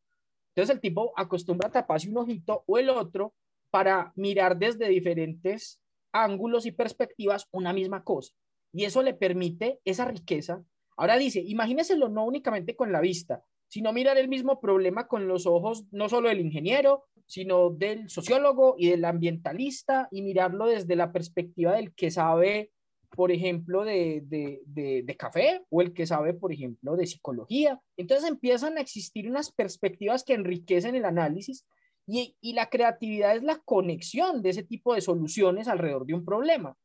Entonces 0.50 0.76
el 0.76 0.82
tipo 0.82 1.14
acostumbra 1.16 1.70
a 1.70 1.72
taparse 1.72 2.10
un 2.10 2.18
ojito 2.18 2.66
o 2.68 2.78
el 2.78 2.90
otro 2.90 3.34
para 3.70 4.12
mirar 4.18 4.58
desde 4.58 4.90
diferentes 4.90 5.80
ángulos 6.12 6.66
y 6.66 6.74
perspectivas 6.74 7.48
una 7.52 7.72
misma 7.72 8.04
cosa. 8.04 8.34
Y 8.74 8.84
eso 8.84 9.02
le 9.02 9.14
permite 9.14 9.80
esa 9.86 10.04
riqueza. 10.04 10.62
Ahora 10.98 11.18
dice, 11.18 11.40
imagíneselo 11.40 12.10
no 12.10 12.26
únicamente 12.26 12.76
con 12.76 12.92
la 12.92 13.00
vista, 13.00 13.46
sino 13.70 13.94
mirar 13.94 14.18
el 14.18 14.28
mismo 14.28 14.60
problema 14.60 15.08
con 15.08 15.30
los 15.30 15.48
ojos 15.48 15.86
no 15.92 16.10
solo 16.10 16.28
del 16.28 16.42
ingeniero, 16.42 17.06
sino 17.26 17.70
del 17.70 18.10
sociólogo 18.10 18.76
y 18.78 18.90
del 18.90 19.06
ambientalista 19.06 20.08
y 20.12 20.22
mirarlo 20.22 20.68
desde 20.68 20.96
la 20.96 21.12
perspectiva 21.12 21.74
del 21.74 21.94
que 21.94 22.12
sabe 22.12 22.72
por 23.16 23.32
ejemplo, 23.32 23.84
de, 23.84 24.24
de, 24.26 25.04
de, 25.04 25.18
café 25.18 25.64
o 25.70 25.82
el 25.82 25.94
que 25.94 26.08
sabe, 26.08 26.34
por 26.34 26.52
ejemplo, 26.52 26.96
de 26.96 27.06
psicología. 27.06 27.80
Entonces 27.98 28.28
empiezan 28.28 28.78
a 28.78 28.82
existir 28.82 29.30
unas 29.30 29.52
perspectivas 29.52 30.24
que 30.24 30.34
enriquecen 30.34 30.96
el 30.96 31.06
análisis 31.06 31.66
y, 32.08 32.36
y, 32.42 32.54
la 32.54 32.70
creatividad 32.70 33.36
es 33.36 33.44
la 33.44 33.60
conexión 33.60 34.42
de 34.42 34.50
ese 34.50 34.64
tipo 34.64 34.94
de 34.94 35.02
soluciones 35.02 35.68
alrededor 35.68 36.06
de 36.06 36.16
un 36.16 36.26
problema. 36.26 36.76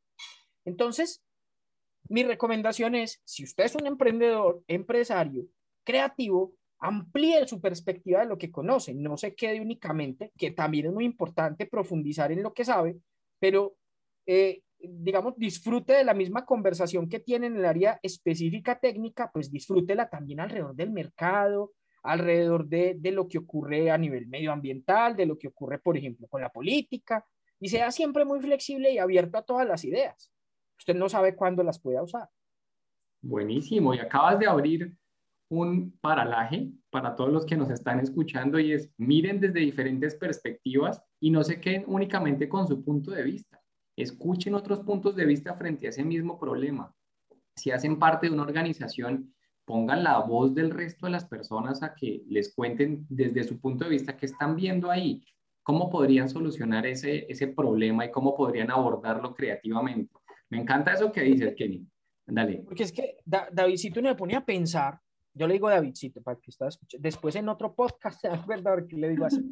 Entonces, 0.65 1.23
mi 2.09 2.23
recomendación 2.23 2.95
es, 2.95 3.21
si 3.25 3.45
usted 3.45 3.65
es 3.65 3.75
un 3.75 3.87
emprendedor, 3.87 4.63
empresario, 4.69 5.47
creativo, 5.85 6.53
amplíe 6.81 7.47
su 7.47 7.61
perspectiva 7.61 8.21
de 8.21 8.27
lo 8.27 8.39
que 8.39 8.51
conoce, 8.51 8.95
no 8.95 9.17
se 9.17 9.35
quede 9.35 9.61
únicamente, 9.61 10.33
que 10.37 10.53
también 10.53 10.87
es 10.87 10.93
muy 10.93 11.05
importante 11.05 11.67
profundizar 11.67 12.31
en 12.33 12.43
lo 12.43 12.53
que 12.53 12.65
sabe, 12.65 12.99
pero 13.39 13.77
eh, 14.27 14.63
digamos, 14.81 15.35
disfrute 15.37 15.93
de 15.93 16.05
la 16.05 16.15
misma 16.15 16.45
conversación 16.45 17.09
que 17.09 17.21
tiene 17.21 17.47
en 17.47 17.57
el 17.57 17.65
área 17.65 17.99
específica 18.03 18.79
técnica, 18.79 19.31
pues 19.33 19.51
disfrútela 19.51 20.09
también 20.09 20.41
alrededor 20.41 20.75
del 20.75 20.91
mercado, 20.91 21.73
alrededor 22.03 22.67
de, 22.67 22.95
de, 22.97 23.11
lo 23.11 23.29
que 23.29 23.39
ocurre 23.39 23.91
a 23.91 23.99
nivel 23.99 24.29
medioambiental, 24.29 25.17
de 25.17 25.27
lo 25.27 25.37
que 25.37 25.49
ocurre, 25.49 25.79
por 25.79 25.97
ejemplo, 25.97 26.29
con 26.29 26.41
la 26.41 26.51
política, 26.51 27.27
y 27.61 27.69
sea 27.69 27.91
siempre 27.91 28.25
muy 28.25 28.41
flexible 28.41 28.93
y 28.93 28.99
abierto 28.99 29.39
a 29.39 29.43
todas 29.43 29.67
las 29.67 29.85
ideas. 29.85 30.33
Usted 30.79 30.95
no 30.95 31.09
sabe 31.09 31.35
cuándo 31.35 31.65
las 31.65 31.81
pueda 31.81 32.03
usar. 32.03 32.29
Buenísimo, 33.21 33.95
y 33.95 33.99
acabas 33.99 34.39
de 34.39 34.47
abrir 34.47 34.97
un 35.51 35.97
paralaje 36.01 36.71
para 36.91 37.17
todos 37.17 37.33
los 37.33 37.47
que 37.47 37.57
nos 37.57 37.71
están 37.71 38.01
escuchando 38.01 38.59
y 38.59 38.73
es 38.73 38.91
miren 38.99 39.41
desde 39.41 39.61
diferentes 39.61 40.15
perspectivas 40.15 41.03
y 41.21 41.31
no 41.31 41.43
se 41.43 41.61
queden 41.61 41.85
únicamente 41.87 42.49
con 42.49 42.67
su 42.69 42.85
punto 42.85 43.11
de 43.11 43.23
vista 43.23 43.59
escuchen 44.03 44.55
otros 44.55 44.81
puntos 44.81 45.17
de 45.17 45.27
vista 45.27 45.55
frente 45.55 45.87
a 45.87 45.91
ese 45.91 46.05
mismo 46.05 46.39
problema. 46.39 46.95
Si 47.57 47.71
hacen 47.71 47.99
parte 47.99 48.29
de 48.29 48.33
una 48.33 48.45
organización, 48.45 49.35
pongan 49.65 50.05
la 50.05 50.19
voz 50.21 50.55
del 50.55 50.71
resto 50.71 51.07
de 51.07 51.13
las 51.13 51.25
personas 51.25 51.83
a 51.83 51.95
que 51.95 52.23
les 52.29 52.55
cuenten 52.55 53.05
desde 53.09 53.45
su 53.45 53.61
punto 53.61 53.85
de 53.85 53.91
vista 53.91 54.17
qué 54.17 54.27
están 54.27 54.55
viendo 54.55 54.91
ahí, 54.91 55.23
cómo 55.63 55.91
podrían 55.91 56.29
solucionar 56.29 56.87
ese, 56.87 57.27
ese 57.29 57.49
problema 57.49 58.07
y 58.07 58.11
cómo 58.11 58.37
podrían 58.37 58.71
abordarlo 58.71 59.35
creativamente. 59.35 60.15
Me 60.49 60.61
encanta 60.61 60.93
eso 60.93 61.13
que 61.13 61.23
dices, 61.23 61.55
Kenny. 61.57 61.87
Dale. 62.25 62.63
Porque 62.65 62.85
es 62.85 62.93
que 62.93 63.17
Davidcito 63.25 64.01
me 64.01 64.15
ponía 64.15 64.39
a 64.39 64.45
pensar, 64.45 65.01
yo 65.39 65.47
le 65.47 65.55
digo 65.55 65.71
Davidcito 65.71 66.21
para 66.21 66.39
que 66.39 66.51
estás 66.51 66.75
escuchando, 66.75 67.03
después 67.03 67.37
en 67.37 67.49
otro 67.49 67.75
podcast, 67.75 68.25
es 68.25 68.47
verdad 68.47 68.87
que 68.87 68.97
le 68.97 69.09
digo 69.09 69.25
así. 69.25 69.43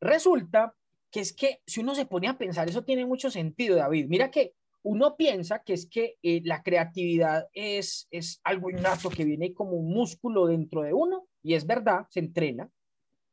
Resulta 0.00 0.74
que 1.10 1.20
es 1.20 1.32
que 1.32 1.62
si 1.66 1.80
uno 1.80 1.94
se 1.94 2.06
pone 2.06 2.28
a 2.28 2.36
pensar, 2.36 2.68
eso 2.68 2.84
tiene 2.84 3.06
mucho 3.06 3.30
sentido, 3.30 3.76
David. 3.76 4.06
Mira 4.08 4.30
que 4.30 4.54
uno 4.82 5.16
piensa 5.16 5.62
que 5.62 5.72
es 5.72 5.86
que 5.86 6.16
eh, 6.22 6.40
la 6.44 6.62
creatividad 6.62 7.48
es, 7.52 8.06
es 8.10 8.40
algo 8.44 8.70
innato 8.70 9.10
que 9.10 9.24
viene 9.24 9.52
como 9.54 9.72
un 9.72 9.92
músculo 9.92 10.46
dentro 10.46 10.82
de 10.82 10.92
uno, 10.92 11.26
y 11.42 11.54
es 11.54 11.66
verdad, 11.66 12.06
se 12.10 12.20
entrena, 12.20 12.70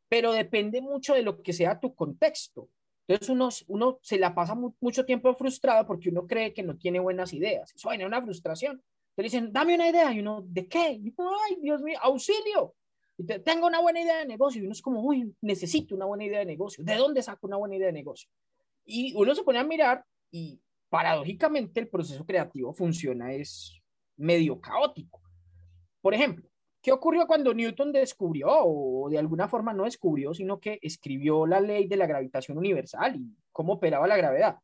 pero 0.07 0.31
depende 0.31 0.81
mucho 0.81 1.13
de 1.13 1.23
lo 1.23 1.41
que 1.41 1.53
sea 1.53 1.79
tu 1.79 1.93
contexto. 1.93 2.69
Entonces 3.07 3.29
uno, 3.29 3.49
uno 3.67 3.99
se 4.01 4.17
la 4.17 4.33
pasa 4.33 4.55
mucho 4.55 5.05
tiempo 5.05 5.33
frustrado 5.35 5.85
porque 5.85 6.09
uno 6.09 6.25
cree 6.25 6.53
que 6.53 6.63
no 6.63 6.77
tiene 6.77 6.99
buenas 6.99 7.33
ideas. 7.33 7.73
Eso 7.75 7.89
viene 7.89 8.05
una 8.05 8.21
frustración. 8.21 8.81
Te 9.15 9.23
dicen, 9.23 9.51
dame 9.51 9.75
una 9.75 9.89
idea, 9.89 10.11
y 10.13 10.19
uno, 10.19 10.43
¿de 10.45 10.67
qué? 10.67 10.91
Y 10.91 11.13
uno, 11.17 11.31
Ay, 11.47 11.57
Dios 11.61 11.81
mío, 11.81 11.97
auxilio 12.01 12.75
tengo 13.43 13.67
una 13.67 13.79
buena 13.79 14.01
idea 14.01 14.17
de 14.17 14.25
negocio 14.25 14.61
y 14.61 14.65
uno 14.65 14.73
es 14.73 14.81
como, 14.81 15.01
uy, 15.01 15.33
necesito 15.41 15.95
una 15.95 16.05
buena 16.05 16.25
idea 16.25 16.39
de 16.39 16.45
negocio. 16.45 16.83
¿De 16.83 16.95
dónde 16.95 17.23
saco 17.23 17.47
una 17.47 17.57
buena 17.57 17.75
idea 17.75 17.87
de 17.87 17.93
negocio? 17.93 18.29
Y 18.83 19.13
uno 19.15 19.33
se 19.33 19.43
pone 19.43 19.59
a 19.59 19.63
mirar 19.63 20.03
y 20.31 20.59
paradójicamente 20.89 21.79
el 21.79 21.87
proceso 21.87 22.25
creativo 22.25 22.73
funciona, 22.73 23.33
es 23.33 23.79
medio 24.17 24.59
caótico. 24.59 25.21
Por 26.01 26.13
ejemplo, 26.13 26.47
¿qué 26.81 26.91
ocurrió 26.91 27.25
cuando 27.25 27.53
Newton 27.53 27.91
descubrió, 27.91 28.47
o 28.49 29.09
de 29.09 29.17
alguna 29.17 29.47
forma 29.47 29.73
no 29.73 29.85
descubrió, 29.85 30.33
sino 30.33 30.59
que 30.59 30.77
escribió 30.81 31.47
la 31.47 31.61
ley 31.61 31.87
de 31.87 31.97
la 31.97 32.07
gravitación 32.07 32.57
universal 32.57 33.15
y 33.15 33.33
cómo 33.51 33.73
operaba 33.73 34.07
la 34.07 34.17
gravedad? 34.17 34.57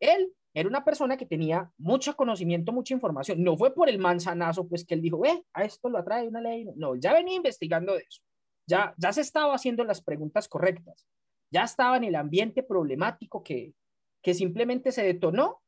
Él 0.00 0.32
era 0.58 0.68
una 0.68 0.84
persona 0.84 1.16
que 1.16 1.24
tenía 1.24 1.70
mucho 1.78 2.16
conocimiento, 2.16 2.72
mucha 2.72 2.92
información. 2.92 3.44
No 3.44 3.56
fue 3.56 3.72
por 3.72 3.88
el 3.88 4.00
manzanazo, 4.00 4.66
pues 4.66 4.84
que 4.84 4.94
él 4.94 5.02
dijo, 5.02 5.24
eh, 5.24 5.44
a 5.52 5.62
esto 5.62 5.88
lo 5.88 5.98
atrae 5.98 6.26
una 6.26 6.40
ley. 6.40 6.66
No, 6.74 6.96
ya 6.96 7.12
venía 7.12 7.36
investigando 7.36 7.94
de 7.94 8.00
eso. 8.00 8.22
Ya, 8.66 8.92
ya 8.96 9.12
se 9.12 9.20
estaba 9.20 9.54
haciendo 9.54 9.84
las 9.84 10.02
preguntas 10.02 10.48
correctas. 10.48 11.06
Ya 11.52 11.62
estaba 11.62 11.96
en 11.96 12.02
el 12.02 12.16
ambiente 12.16 12.64
problemático 12.64 13.44
que, 13.44 13.72
que 14.20 14.34
simplemente 14.34 14.90
se 14.90 15.04
detonó 15.04 15.62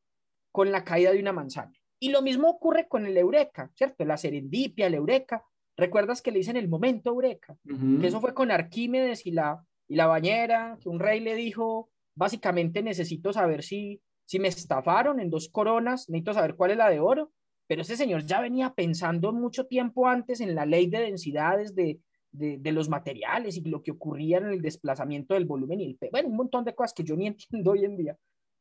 con 0.50 0.72
la 0.72 0.82
caída 0.82 1.12
de 1.12 1.20
una 1.20 1.32
manzana. 1.32 1.72
Y 2.00 2.10
lo 2.10 2.20
mismo 2.20 2.50
ocurre 2.50 2.88
con 2.88 3.06
el 3.06 3.16
eureka, 3.16 3.70
¿cierto? 3.76 4.04
La 4.04 4.16
serendipia, 4.16 4.88
el 4.88 4.94
eureka. 4.94 5.44
¿Recuerdas 5.76 6.20
que 6.20 6.32
le 6.32 6.38
dicen 6.38 6.56
el 6.56 6.68
momento 6.68 7.10
eureka? 7.10 7.56
Que 8.00 8.08
eso 8.08 8.20
fue 8.20 8.34
con 8.34 8.50
Arquímedes 8.50 9.24
y 9.24 9.30
la, 9.30 9.64
y 9.86 9.94
la 9.94 10.08
bañera, 10.08 10.78
que 10.82 10.88
un 10.88 10.98
rey 10.98 11.20
le 11.20 11.36
dijo, 11.36 11.90
básicamente 12.16 12.82
necesito 12.82 13.32
saber 13.32 13.62
si 13.62 14.02
si 14.30 14.38
me 14.38 14.46
estafaron 14.46 15.18
en 15.18 15.28
dos 15.28 15.48
coronas, 15.48 16.08
necesito 16.08 16.34
saber 16.34 16.54
cuál 16.54 16.70
es 16.70 16.76
la 16.76 16.88
de 16.88 17.00
oro. 17.00 17.32
Pero 17.66 17.82
ese 17.82 17.96
señor 17.96 18.24
ya 18.24 18.40
venía 18.40 18.72
pensando 18.72 19.32
mucho 19.32 19.66
tiempo 19.66 20.06
antes 20.06 20.40
en 20.40 20.54
la 20.54 20.66
ley 20.66 20.86
de 20.86 21.00
densidades 21.00 21.74
de, 21.74 21.98
de, 22.30 22.70
los 22.70 22.88
materiales 22.88 23.56
y 23.56 23.62
lo 23.62 23.82
que 23.82 23.90
ocurría 23.90 24.38
en 24.38 24.46
el 24.46 24.62
desplazamiento 24.62 25.34
del 25.34 25.46
volumen 25.46 25.80
y 25.80 25.86
el 25.86 25.96
peso. 25.96 26.12
Bueno, 26.12 26.28
un 26.28 26.36
montón 26.36 26.64
de 26.64 26.76
cosas 26.76 26.94
que 26.94 27.02
yo 27.02 27.16
ni 27.16 27.26
entiendo 27.26 27.72
hoy 27.72 27.84
en 27.84 27.96
día, 27.96 28.16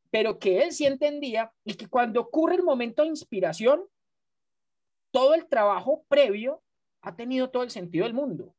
pero 0.09 0.39
que 0.39 0.63
él 0.63 0.71
sí 0.71 0.87
entendía 0.87 1.51
y 1.63 1.75
que 1.75 1.85
cuando 1.85 2.21
ocurre 2.21 2.55
el 2.55 2.63
momento 2.63 3.03
de 3.03 3.09
inspiración, 3.09 3.83
todo 5.11 5.35
el 5.35 5.47
trabajo 5.47 6.03
previo 6.07 6.63
ha 7.01 7.15
tenido 7.15 7.51
todo 7.51 7.61
el 7.61 7.69
sentido 7.69 8.05
del 8.05 8.15
mundo. 8.15 8.55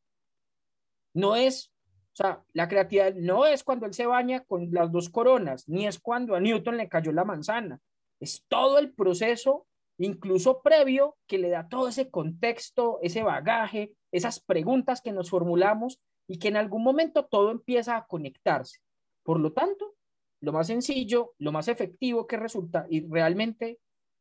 No 1.13 1.35
es 1.35 1.73
o 2.21 2.23
sea, 2.23 2.45
la 2.53 2.69
creatividad 2.69 3.15
no 3.15 3.47
es 3.47 3.65
cuando 3.65 3.87
él 3.87 3.95
se 3.95 4.05
baña 4.05 4.45
con 4.45 4.69
las 4.73 4.93
dos 4.93 5.09
coronas, 5.09 5.67
ni 5.67 5.87
es 5.87 5.99
cuando 5.99 6.35
a 6.35 6.41
Newton 6.41 6.77
le 6.77 6.87
cayó 6.87 7.13
la 7.13 7.25
manzana. 7.25 7.81
Es 8.21 8.45
todo 8.47 8.79
el 8.79 8.93
proceso, 8.93 9.67
incluso 9.97 10.61
previo, 10.61 11.17
que 11.27 11.39
le 11.39 11.49
da 11.49 11.67
todo 11.67 11.89
ese 11.89 12.11
contexto, 12.11 12.99
ese 13.01 13.23
bagaje, 13.23 13.95
esas 14.13 14.39
preguntas 14.39 15.01
que 15.01 15.13
nos 15.13 15.31
formulamos 15.31 15.99
y 16.29 16.39
que 16.39 16.49
en 16.49 16.59
algún 16.59 16.83
momento 16.83 17.25
todo 17.25 17.51
empieza 17.53 17.97
a 17.97 18.07
conectarse. 18.07 18.81
Por 19.23 19.41
lo 19.41 19.55
tanto, 19.55 19.95
lo 20.43 20.53
más 20.53 20.67
sencillo, 20.67 21.33
lo 21.39 21.53
más 21.53 21.69
efectivo 21.69 22.27
que 22.27 22.37
resulta 22.37 22.85
y 22.91 23.09
realmente 23.09 23.79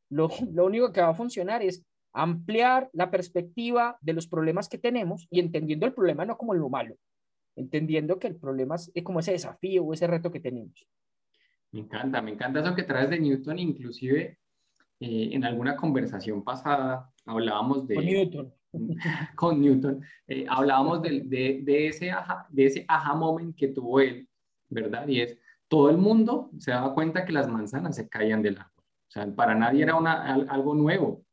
lo, 0.09 0.29
lo 0.53 0.67
único 0.67 0.93
que 0.93 1.01
va 1.01 1.09
a 1.09 1.13
funcionar 1.13 1.63
es 1.63 1.83
ampliar 2.13 2.89
la 2.93 3.12
perspectiva 3.12 3.97
de 3.99 4.13
los 4.13 4.25
problemas 4.25 4.69
que 4.69 4.77
tenemos 4.77 5.27
y 5.29 5.41
entendiendo 5.41 5.85
el 5.85 5.93
problema 5.93 6.23
no 6.23 6.38
como 6.38 6.53
lo 6.53 6.69
malo, 6.69 6.95
entendiendo 7.55 8.19
que 8.19 8.27
el 8.27 8.35
problema 8.35 8.75
es, 8.75 8.91
como 9.03 9.19
ese 9.19 9.31
desafío 9.31 9.83
o 9.83 9.93
ese 9.93 10.07
reto 10.07 10.31
que 10.31 10.39
tenemos. 10.39 10.88
Me 11.71 11.81
encanta, 11.81 12.21
me 12.21 12.31
encanta 12.31 12.62
eso 12.62 12.75
que 12.75 12.83
traes 12.83 13.09
de 13.09 13.19
Newton, 13.19 13.59
inclusive 13.59 14.39
eh, 14.99 15.29
en 15.31 15.43
alguna 15.43 15.75
conversación 15.75 16.43
pasada 16.43 17.12
hablábamos 17.25 17.88
de... 17.88 17.95
Con 17.95 18.05
Newton. 18.05 18.53
con 19.35 19.62
Newton, 19.62 20.03
eh, 20.27 20.45
hablábamos 20.47 21.01
de, 21.01 21.21
de, 21.21 21.88
ese 21.88 22.12
aha, 22.12 22.47
de 22.49 22.65
ese 22.65 22.85
aha 22.88 23.15
moment 23.15 23.55
que 23.55 23.69
tuvo 23.69 23.99
él, 23.99 24.27
¿verdad? 24.69 25.07
Y 25.07 25.21
es, 25.21 25.38
todo 25.67 25.89
el 25.89 25.97
mundo 25.97 26.51
se 26.57 26.71
daba 26.71 26.93
cuenta 26.93 27.25
que 27.25 27.31
las 27.31 27.47
manzanas 27.47 27.95
se 27.95 28.09
caían 28.09 28.41
del 28.41 28.57
árbol. 28.57 28.83
O 29.07 29.12
sea, 29.12 29.27
para 29.33 29.55
nadie 29.55 29.83
era 29.83 29.95
una, 29.95 30.33
algo 30.33 30.75
nuevo. 30.75 31.23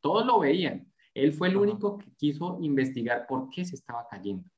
Todos 0.00 0.24
lo 0.24 0.40
veían. 0.40 0.90
Él 1.12 1.32
fue 1.32 1.48
el 1.48 1.56
único 1.56 1.98
que 1.98 2.10
quiso 2.16 2.58
investigar 2.60 3.26
por 3.26 3.50
qué 3.50 3.64
se 3.64 3.74
estaba 3.74 4.06
cayendo. 4.08 4.48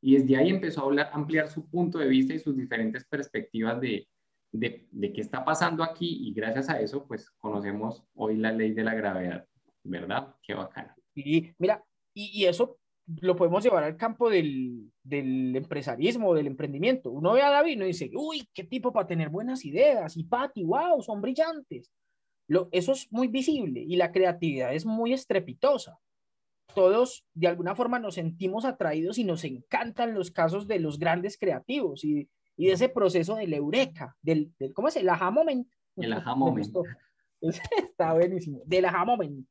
Y 0.00 0.16
desde 0.16 0.36
ahí 0.36 0.50
empezó 0.50 0.80
a 0.80 0.84
hablar, 0.84 1.10
ampliar 1.12 1.48
su 1.48 1.68
punto 1.68 1.98
de 1.98 2.08
vista 2.08 2.34
y 2.34 2.38
sus 2.38 2.56
diferentes 2.56 3.04
perspectivas 3.04 3.80
de, 3.80 4.08
de, 4.52 5.12
qué 5.12 5.20
está 5.20 5.44
pasando 5.44 5.82
aquí 5.82 6.28
y 6.28 6.32
gracias 6.32 6.68
a 6.70 6.80
eso 6.80 7.06
pues 7.06 7.30
conocemos 7.38 8.04
hoy 8.14 8.36
la 8.36 8.52
ley 8.52 8.72
de 8.72 8.84
la 8.84 8.94
gravedad, 8.94 9.46
¿verdad? 9.84 10.34
Qué 10.42 10.54
bacana. 10.54 10.94
Y 11.14 11.52
mira, 11.58 11.82
y, 12.14 12.44
eso 12.44 12.78
lo 13.20 13.36
podemos 13.36 13.62
llevar 13.64 13.84
al 13.84 13.96
campo 13.96 14.30
del, 14.30 14.92
del 15.02 15.56
empresarismo, 15.56 16.34
del 16.34 16.46
emprendimiento. 16.46 17.10
Uno 17.10 17.32
ve 17.32 17.42
a 17.42 17.50
David 17.50 17.80
y 17.80 17.84
dice, 17.86 18.10
uy, 18.14 18.48
qué 18.54 18.64
tipo 18.64 18.92
para 18.92 19.06
tener 19.06 19.30
buenas 19.30 19.64
ideas, 19.64 20.16
y 20.16 20.24
Pati, 20.24 20.64
wow, 20.64 21.02
son 21.02 21.20
brillantes. 21.20 21.90
Lo, 22.48 22.68
eso 22.72 22.92
es 22.92 23.12
muy 23.12 23.28
visible 23.28 23.84
y 23.86 23.96
la 23.96 24.10
creatividad 24.10 24.74
es 24.74 24.86
muy 24.86 25.12
estrepitosa. 25.12 25.98
Todos 26.74 27.24
de 27.34 27.48
alguna 27.48 27.74
forma 27.74 27.98
nos 27.98 28.14
sentimos 28.14 28.64
atraídos 28.64 29.18
y 29.18 29.24
nos 29.24 29.44
encantan 29.44 30.14
los 30.14 30.30
casos 30.30 30.66
de 30.66 30.78
los 30.78 30.98
grandes 30.98 31.38
creativos 31.38 32.04
y, 32.04 32.28
y 32.56 32.66
de 32.66 32.72
ese 32.72 32.88
proceso 32.88 33.36
del 33.36 33.54
eureka, 33.54 34.16
del, 34.22 34.52
del 34.58 34.72
¿cómo 34.72 34.88
es? 34.88 34.96
El 34.96 35.08
aha 35.08 35.30
moment. 35.30 35.68
El 35.96 36.12
aha 36.12 36.34
moment. 36.34 36.74
Está 37.40 38.14
buenísimo, 38.14 38.62
del 38.64 38.84
aha 38.84 39.04
moment. 39.04 39.46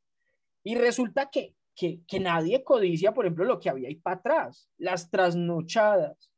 Y 0.63 0.75
resulta 0.75 1.29
que 1.29 1.55
que, 1.77 2.19
nadie 2.19 2.63
codicia, 2.63 3.13
por 3.13 3.25
ejemplo, 3.25 3.45
lo 3.45 3.59
que 3.59 3.69
había 3.69 3.87
ahí 3.87 3.95
para 3.95 4.17
atrás, 4.17 4.69
las 4.77 5.11
trasnochadas, 5.11 6.31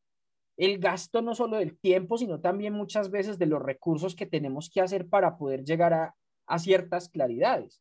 el 0.57 0.79
gasto 0.79 1.21
no 1.21 1.33
solo 1.33 1.57
del 1.57 1.79
tiempo, 1.79 2.17
sino 2.17 2.41
también 2.41 2.73
muchas 2.73 3.09
veces 3.09 3.39
de 3.39 3.45
los 3.45 3.61
recursos 3.61 4.15
que 4.15 4.25
tenemos 4.25 4.69
que 4.69 4.81
hacer 4.81 5.07
para 5.07 5.37
poder 5.37 5.63
llegar 5.63 5.93
a, 5.93 6.15
ciertas 6.57 7.09
claridades, 7.09 7.79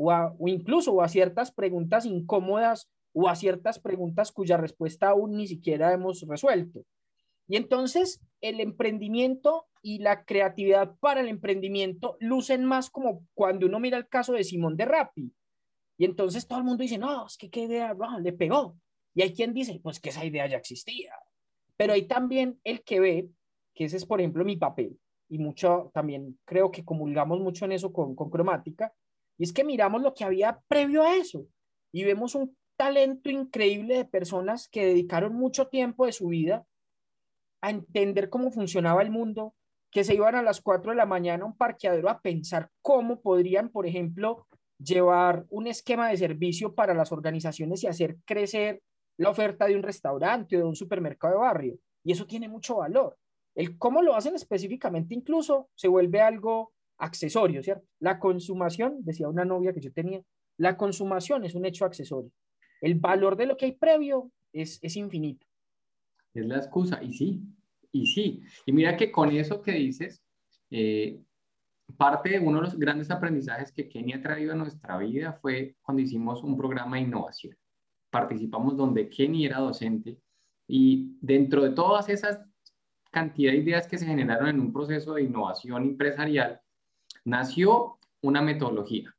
o, 0.00 0.12
o 0.12 0.48
incluso 0.48 1.02
a 1.02 1.08
ciertas 1.08 1.52
preguntas 1.52 2.06
incómodas 2.06 2.90
o 3.12 3.28
a 3.28 3.36
ciertas 3.36 3.78
preguntas 3.78 4.32
cuya 4.32 4.56
respuesta 4.56 5.08
aún 5.08 5.36
ni 5.36 5.46
siquiera 5.46 5.92
hemos 5.92 6.22
resuelto. 6.26 6.84
Y 7.46 7.56
entonces 7.56 8.20
el 8.40 8.60
emprendimiento 8.60 9.66
y 9.82 9.98
la 9.98 10.24
creatividad 10.24 10.96
para 11.00 11.20
el 11.20 11.28
emprendimiento 11.28 12.16
lucen 12.20 12.64
más 12.64 12.88
como 12.88 13.26
cuando 13.34 13.66
uno 13.66 13.78
mira 13.80 13.98
el 13.98 14.08
caso 14.08 14.32
de 14.32 14.44
Simón 14.44 14.76
de 14.76 14.84
Rappi, 14.84 15.32
y 16.00 16.06
entonces 16.06 16.46
todo 16.46 16.60
el 16.60 16.64
mundo 16.64 16.80
dice, 16.80 16.96
no, 16.96 17.26
es 17.26 17.36
que 17.36 17.50
qué 17.50 17.64
idea, 17.64 17.94
le 18.22 18.32
pegó. 18.32 18.74
Y 19.12 19.20
hay 19.20 19.34
quien 19.34 19.52
dice, 19.52 19.78
pues 19.82 20.00
que 20.00 20.08
esa 20.08 20.24
idea 20.24 20.46
ya 20.46 20.56
existía. 20.56 21.12
Pero 21.76 21.92
hay 21.92 22.06
también 22.06 22.58
el 22.64 22.82
que 22.84 23.00
ve, 23.00 23.28
que 23.74 23.84
ese 23.84 23.98
es, 23.98 24.06
por 24.06 24.18
ejemplo, 24.18 24.42
mi 24.42 24.56
papel, 24.56 24.98
y 25.28 25.36
mucho 25.36 25.90
también 25.92 26.38
creo 26.46 26.70
que 26.70 26.86
comulgamos 26.86 27.40
mucho 27.40 27.66
en 27.66 27.72
eso 27.72 27.92
con, 27.92 28.14
con 28.14 28.30
cromática, 28.30 28.94
y 29.40 29.44
es 29.44 29.54
que 29.54 29.64
miramos 29.64 30.02
lo 30.02 30.12
que 30.12 30.24
había 30.24 30.60
previo 30.68 31.02
a 31.02 31.16
eso, 31.16 31.46
y 31.92 32.04
vemos 32.04 32.34
un 32.34 32.54
talento 32.76 33.30
increíble 33.30 33.96
de 33.96 34.04
personas 34.04 34.68
que 34.68 34.84
dedicaron 34.84 35.34
mucho 35.34 35.68
tiempo 35.68 36.04
de 36.04 36.12
su 36.12 36.28
vida 36.28 36.66
a 37.62 37.70
entender 37.70 38.28
cómo 38.28 38.50
funcionaba 38.50 39.00
el 39.00 39.10
mundo, 39.10 39.54
que 39.90 40.04
se 40.04 40.14
iban 40.14 40.34
a 40.34 40.42
las 40.42 40.60
4 40.60 40.90
de 40.90 40.96
la 40.96 41.06
mañana 41.06 41.44
a 41.44 41.46
un 41.46 41.56
parqueadero 41.56 42.10
a 42.10 42.20
pensar 42.20 42.68
cómo 42.82 43.22
podrían, 43.22 43.70
por 43.70 43.86
ejemplo, 43.86 44.46
llevar 44.78 45.46
un 45.48 45.68
esquema 45.68 46.10
de 46.10 46.18
servicio 46.18 46.74
para 46.74 46.92
las 46.92 47.10
organizaciones 47.10 47.82
y 47.82 47.86
hacer 47.86 48.18
crecer 48.26 48.82
la 49.16 49.30
oferta 49.30 49.64
de 49.64 49.74
un 49.74 49.82
restaurante 49.82 50.56
o 50.56 50.60
de 50.60 50.66
un 50.66 50.76
supermercado 50.76 51.34
de 51.34 51.40
barrio. 51.40 51.78
Y 52.04 52.12
eso 52.12 52.26
tiene 52.26 52.46
mucho 52.46 52.76
valor. 52.76 53.16
El 53.54 53.78
cómo 53.78 54.02
lo 54.02 54.14
hacen 54.14 54.34
específicamente 54.34 55.14
incluso 55.14 55.70
se 55.74 55.88
vuelve 55.88 56.20
algo 56.20 56.74
accesorio, 57.00 57.62
¿cierto? 57.62 57.86
La 57.98 58.18
consumación, 58.18 58.98
decía 59.00 59.28
una 59.28 59.44
novia 59.44 59.72
que 59.72 59.80
yo 59.80 59.92
tenía, 59.92 60.22
la 60.56 60.76
consumación 60.76 61.44
es 61.44 61.54
un 61.54 61.64
hecho 61.64 61.84
accesorio. 61.84 62.30
El 62.80 62.94
valor 62.94 63.36
de 63.36 63.46
lo 63.46 63.56
que 63.56 63.66
hay 63.66 63.72
previo 63.72 64.30
es, 64.52 64.78
es 64.82 64.96
infinito. 64.96 65.46
Es 66.34 66.46
la 66.46 66.58
excusa, 66.58 67.02
y 67.02 67.12
sí, 67.12 67.42
y 67.92 68.06
sí. 68.06 68.42
Y 68.66 68.72
mira 68.72 68.96
que 68.96 69.10
con 69.10 69.30
eso 69.30 69.60
que 69.60 69.72
dices, 69.72 70.22
eh, 70.70 71.20
parte 71.96 72.30
de 72.30 72.38
uno 72.38 72.58
de 72.58 72.66
los 72.66 72.78
grandes 72.78 73.10
aprendizajes 73.10 73.72
que 73.72 73.88
Kenny 73.88 74.12
ha 74.12 74.22
traído 74.22 74.52
a 74.52 74.56
nuestra 74.56 74.96
vida 74.98 75.32
fue 75.32 75.76
cuando 75.82 76.02
hicimos 76.02 76.42
un 76.44 76.56
programa 76.56 76.96
de 76.96 77.02
innovación. 77.02 77.56
Participamos 78.10 78.76
donde 78.76 79.08
Kenny 79.08 79.46
era 79.46 79.58
docente 79.58 80.18
y 80.68 81.16
dentro 81.20 81.62
de 81.62 81.70
todas 81.70 82.08
esas 82.08 82.40
cantidad 83.10 83.52
de 83.52 83.58
ideas 83.58 83.86
que 83.86 83.98
se 83.98 84.06
generaron 84.06 84.48
en 84.48 84.60
un 84.60 84.72
proceso 84.72 85.14
de 85.14 85.22
innovación 85.22 85.82
empresarial, 85.82 86.60
nació 87.24 87.98
una 88.22 88.42
metodología. 88.42 89.14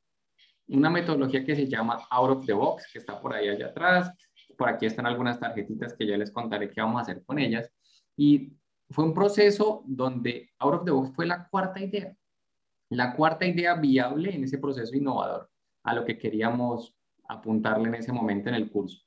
Una 0.68 0.90
metodología 0.90 1.44
que 1.44 1.56
se 1.56 1.68
llama 1.68 2.06
Out 2.10 2.30
of 2.30 2.46
the 2.46 2.52
Box, 2.52 2.88
que 2.92 2.98
está 2.98 3.20
por 3.20 3.34
ahí 3.34 3.48
allá 3.48 3.66
atrás. 3.66 4.12
Por 4.56 4.68
aquí 4.68 4.86
están 4.86 5.06
algunas 5.06 5.40
tarjetitas 5.40 5.94
que 5.94 6.06
ya 6.06 6.16
les 6.16 6.30
contaré 6.30 6.70
qué 6.70 6.80
vamos 6.80 6.98
a 6.98 7.02
hacer 7.02 7.24
con 7.24 7.38
ellas. 7.38 7.70
Y 8.16 8.52
fue 8.90 9.04
un 9.04 9.14
proceso 9.14 9.82
donde 9.86 10.50
Out 10.58 10.74
of 10.74 10.84
the 10.84 10.90
Box 10.90 11.14
fue 11.14 11.26
la 11.26 11.48
cuarta 11.48 11.80
idea 11.80 12.16
la 12.92 13.14
cuarta 13.14 13.46
idea 13.46 13.74
viable 13.74 14.34
en 14.34 14.44
ese 14.44 14.58
proceso 14.58 14.94
innovador 14.94 15.50
a 15.82 15.94
lo 15.94 16.04
que 16.04 16.18
queríamos 16.18 16.94
apuntarle 17.28 17.88
en 17.88 17.94
ese 17.94 18.12
momento 18.12 18.50
en 18.50 18.54
el 18.54 18.70
curso. 18.70 19.02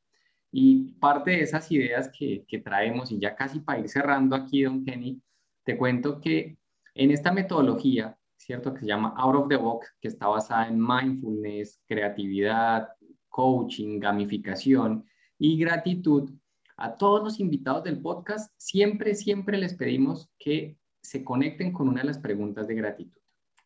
Y 0.51 0.93
parte 0.93 1.31
de 1.31 1.41
esas 1.41 1.71
ideas 1.71 2.09
que, 2.17 2.45
traemos, 2.63 3.11
y 3.11 3.19
ya 3.19 3.35
casi 3.35 3.59
para 3.59 3.79
ir 3.79 3.89
cerrando 3.89 4.35
aquí, 4.35 4.63
don 4.63 4.83
Kenny, 4.83 5.21
te 5.63 5.77
cuento 5.77 6.19
que 6.19 6.57
en 6.95 7.11
esta 7.11 7.31
metodología, 7.31 8.17
¿cierto? 8.37 8.73
Que 8.73 8.81
se 8.81 8.87
llama 8.87 9.13
Out 9.17 9.35
of 9.35 9.47
the 9.49 9.57
Box, 9.57 9.87
que 10.01 10.07
está 10.07 10.27
basada 10.27 10.67
en 10.67 10.79
mindfulness, 10.79 11.81
creatividad, 11.87 12.89
coaching, 13.29 13.99
gamificación 13.99 15.05
y 15.37 15.57
gratitud, 15.57 16.31
a 16.77 16.95
todos 16.95 17.23
los 17.23 17.39
invitados 17.39 17.83
del 17.83 18.01
podcast, 18.01 18.53
siempre, 18.57 19.15
siempre 19.15 19.57
les 19.57 19.75
pedimos 19.75 20.29
que 20.37 20.77
se 21.01 21.23
conecten 21.23 21.71
con 21.71 21.87
una 21.87 22.01
de 22.01 22.07
las 22.07 22.19
preguntas 22.19 22.67
de 22.67 22.75
gratitud 22.75 23.19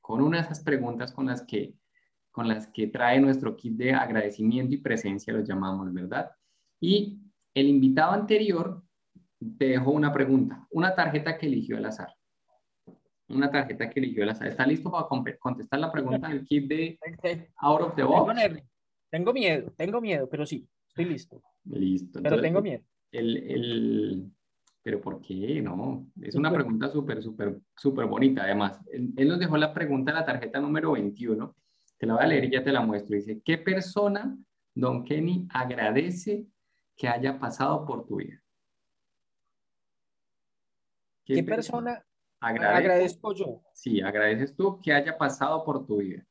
con 0.09 0.21
una 0.21 0.37
de 0.37 0.43
esas 0.45 0.61
preguntas 0.61 1.13
con 1.13 1.27
las 1.27 1.43
que, 1.43 1.75
con 2.31 2.47
las 2.47 2.65
que 2.65 2.87
trae 2.87 3.19
nuestro 3.19 3.55
kit 3.55 3.73
de 3.73 3.93
agradecimiento 3.93 4.73
y 4.73 4.79
presencia, 4.79 5.31
lo 5.31 5.41
llamamos, 5.41 5.93
¿verdad? 5.93 6.31
Y 6.81 7.19
el 7.53 7.67
invitado 7.67 8.13
anterior 8.13 8.83
te 9.59 9.65
dejó 9.65 9.91
una 9.91 10.11
pregunta, 10.11 10.65
una 10.71 10.95
tarjeta 10.95 11.37
que 11.37 11.45
eligió 11.45 11.77
al 11.77 11.85
azar. 11.85 12.09
Una 13.29 13.51
tarjeta 13.51 13.89
que 13.89 13.99
eligió 13.99 14.23
al 14.23 14.29
azar. 14.29 14.47
¿Está 14.47 14.65
listo 14.65 14.91
para 14.91 15.07
contestar 15.39 15.79
la 15.79 15.91
pregunta 15.91 16.27
del 16.27 16.43
kit 16.45 16.67
de 16.67 16.99
Out 17.57 17.81
of 17.81 17.95
the 17.95 18.03
Box? 18.03 18.33
Tengo 19.09 19.33
miedo, 19.33 19.71
tengo 19.75 20.01
miedo, 20.01 20.29
pero 20.29 20.45
sí, 20.45 20.67
estoy 20.87 21.05
listo. 21.05 21.41
Listo. 21.65 22.21
pero 22.21 22.41
tengo 22.41 22.61
miedo. 22.61 22.83
El, 23.11 23.37
el, 23.37 24.31
pero 24.81 25.01
¿por 25.01 25.21
qué? 25.21 25.61
No, 25.61 26.07
es 26.21 26.35
una 26.35 26.51
pregunta 26.51 26.89
súper, 26.89 27.21
súper, 27.21 27.59
súper 27.75 28.05
bonita. 28.05 28.43
Además, 28.43 28.79
él, 28.91 29.27
nos 29.27 29.39
dejó 29.39 29.57
la 29.57 29.73
pregunta 29.73 30.11
en 30.11 30.17
la 30.17 30.25
tarjeta 30.25 30.59
número 30.59 30.93
21. 30.93 31.55
Te 31.97 32.05
la 32.05 32.13
voy 32.13 32.23
a 32.23 32.27
leer 32.27 32.45
y 32.45 32.51
ya 32.51 32.63
te 32.63 32.71
la 32.71 32.81
muestro. 32.81 33.15
Dice, 33.15 33.41
¿qué 33.43 33.57
persona, 33.57 34.37
don 34.73 35.03
Kenny, 35.03 35.47
agradece 35.49 36.45
que 36.95 37.07
haya 37.07 37.39
pasado 37.39 37.85
por 37.85 38.05
tu 38.07 38.17
vida? 38.17 38.41
¿Qué, 41.25 41.43
persona, 41.43 42.03
agradezco 42.39 43.33
yo? 43.33 43.61
Sí, 43.73 44.01
agradeces 44.01 44.55
tú 44.55 44.79
que 44.81 44.93
haya 44.93 45.17
pasado 45.17 45.63
por 45.63 45.85
tu 45.85 45.97
vida. 45.97 46.25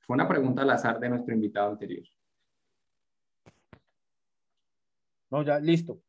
Fue 0.00 0.14
una 0.14 0.26
pregunta 0.26 0.62
al 0.62 0.70
azar 0.70 0.98
de 0.98 1.08
nuestro 1.08 1.34
invitado 1.34 1.70
anterior. 1.70 2.06
No, 5.30 5.42
ya, 5.42 5.58
listo. 5.58 6.00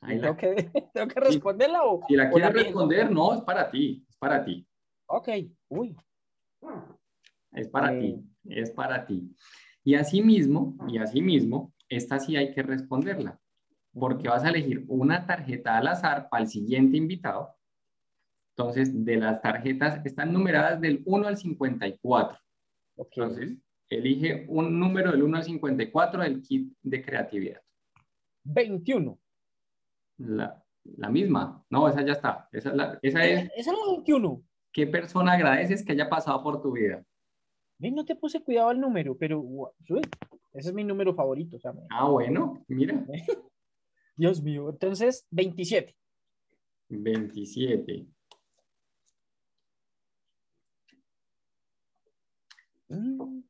¿Tengo, 0.06 0.36
que, 0.36 0.70
¿Tengo, 0.94 1.08
que, 1.08 1.20
responderla 1.20 1.82
o...? 1.82 2.00
Si 2.06 2.14
la 2.14 2.30
quieres 2.30 2.52
responder, 2.52 3.10
no, 3.10 3.34
es 3.34 3.40
para 3.40 3.68
ti, 3.68 4.06
es 4.08 4.16
para 4.16 4.44
ti. 4.44 4.64
Ok, 5.06 5.28
uy. 5.68 5.96
Es 7.52 7.68
para 7.68 7.98
ti, 7.98 8.24
eh. 8.44 8.60
es 8.62 8.70
para 8.70 9.04
ti. 9.06 9.34
Y 9.82 9.94
así 9.94 10.22
mismo, 10.22 10.76
y 10.86 10.98
así 10.98 11.20
mismo, 11.20 11.74
esta 11.88 12.20
sí 12.20 12.36
hay 12.36 12.52
que 12.52 12.62
responderla, 12.62 13.40
porque 13.92 14.28
vas 14.28 14.44
a 14.44 14.48
elegir 14.50 14.84
una 14.88 15.26
tarjeta 15.26 15.76
al 15.78 15.88
azar 15.88 16.28
para 16.28 16.42
el 16.42 16.48
siguiente 16.48 16.96
invitado. 16.96 17.54
Entonces, 18.56 19.04
de 19.04 19.16
las 19.16 19.40
tarjetas 19.40 20.04
están 20.04 20.32
numeradas 20.32 20.80
del 20.80 21.02
1 21.04 21.28
al 21.28 21.36
54. 21.36 22.38
Okay. 22.96 23.22
Entonces, 23.22 23.58
Elige 23.90 24.44
un 24.48 24.78
número 24.78 25.12
del 25.12 25.22
1 25.22 25.36
al 25.38 25.44
54 25.44 26.22
del 26.22 26.42
kit 26.42 26.72
de 26.82 27.02
creatividad. 27.02 27.62
21. 28.44 29.18
La, 30.18 30.62
misma. 31.10 31.64
No, 31.70 31.88
esa 31.88 32.04
ya 32.04 32.12
está. 32.12 32.48
Esa, 32.52 32.98
esa 33.00 33.24
es. 33.24 33.50
Esa 33.56 33.70
es 33.72 33.78
la 33.78 33.92
21. 33.92 34.42
¿Qué 34.72 34.86
persona 34.86 35.32
agradeces 35.32 35.84
que 35.84 35.92
haya 35.92 36.08
pasado 36.08 36.42
por 36.42 36.60
tu 36.60 36.72
vida? 36.72 37.02
No 37.78 38.04
te 38.04 38.14
puse 38.16 38.42
cuidado 38.42 38.68
al 38.68 38.80
número, 38.80 39.16
pero 39.16 39.72
ese 40.52 40.68
es 40.68 40.74
mi 40.74 40.84
número 40.84 41.14
favorito. 41.14 41.56
ah, 41.90 42.08
bueno, 42.08 42.62
mira. 42.68 43.06
Dios 44.18 44.42
mío. 44.42 44.68
Entonces, 44.68 45.26
27. 45.30 45.96
27. 46.90 48.06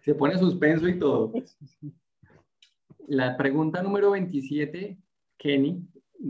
Se 0.00 0.14
pone 0.14 0.38
suspenso 0.38 0.88
y 0.88 0.98
todo. 0.98 1.32
La 3.06 3.36
pregunta 3.36 3.82
número 3.84 4.10
27, 4.10 4.98
Kenny, 5.38 5.86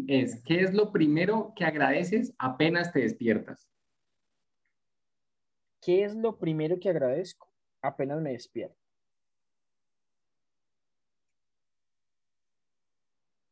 es, 0.08 0.42
¿qué 0.44 0.60
es 0.60 0.74
lo 0.74 0.92
primero 0.92 1.54
que 1.56 1.64
agradeces 1.64 2.34
apenas 2.38 2.92
te 2.92 3.00
despiertas? 3.00 3.66
¿qué 5.86 6.02
es 6.02 6.16
lo 6.16 6.36
primero 6.36 6.80
que 6.80 6.88
agradezco 6.88 7.48
apenas 7.80 8.20
me 8.20 8.32
despierto? 8.32 8.76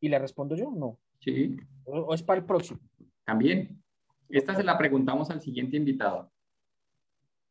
¿Y 0.05 0.11
le 0.11 0.19
respondo 0.19 0.55
yo? 0.55 0.71
No. 0.71 0.99
Sí. 1.21 1.57
¿O, 1.87 2.13
es 2.13 2.23
para 2.23 2.39
el 2.41 2.45
próximo? 2.45 2.79
También. 3.25 3.83
Esta 4.29 4.55
se 4.55 4.63
la 4.63 4.77
preguntamos 4.77 5.31
al 5.31 5.41
siguiente 5.41 5.79
invitado. 5.79 6.31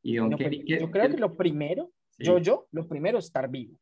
Y 0.03 0.17
don 0.17 0.29
pues, 0.29 0.51
yo 0.67 0.91
creo 0.91 1.09
que 1.09 1.17
lo 1.17 1.35
primero, 1.35 1.91
yo, 2.19 2.37
yo, 2.37 2.67
lo 2.69 2.87
primero 2.87 3.17
es 3.17 3.25
estar 3.25 3.49
vivo. 3.49 3.79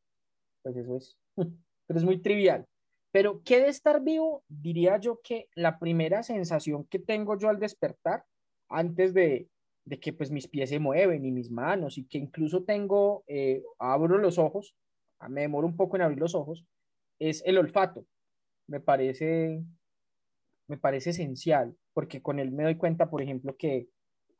Pues 0.61 0.77
eso 0.77 0.95
es, 0.95 1.17
pero 1.35 1.99
es 1.99 2.05
muy 2.05 2.21
trivial. 2.21 2.65
Pero 3.11 3.41
¿qué 3.43 3.59
de 3.59 3.67
estar 3.67 4.01
vivo? 4.01 4.41
Diría 4.47 4.97
yo 5.01 5.19
que 5.21 5.49
la 5.53 5.77
primera 5.77 6.23
sensación 6.23 6.85
que 6.85 6.99
tengo 6.99 7.37
yo 7.37 7.49
al 7.49 7.59
despertar, 7.59 8.23
antes 8.69 9.13
de, 9.13 9.49
de 9.83 9.99
que 9.99 10.13
pues 10.13 10.31
mis 10.31 10.47
pies 10.47 10.69
se 10.69 10.79
mueven 10.79 11.25
y 11.25 11.31
mis 11.31 11.51
manos 11.51 11.97
y 11.97 12.05
que 12.05 12.19
incluso 12.19 12.63
tengo, 12.63 13.25
eh, 13.27 13.63
abro 13.79 14.17
los 14.17 14.37
ojos, 14.37 14.73
me 15.27 15.41
demoro 15.41 15.67
un 15.67 15.75
poco 15.75 15.97
en 15.97 16.03
abrir 16.03 16.19
los 16.19 16.35
ojos, 16.35 16.65
es 17.19 17.43
el 17.45 17.57
olfato 17.57 18.05
me 18.67 18.79
parece, 18.79 19.63
me 20.67 20.77
parece 20.77 21.11
esencial, 21.11 21.75
porque 21.93 22.21
con 22.21 22.39
él 22.39 22.51
me 22.51 22.63
doy 22.63 22.75
cuenta, 22.75 23.09
por 23.09 23.21
ejemplo, 23.21 23.55
que, 23.57 23.87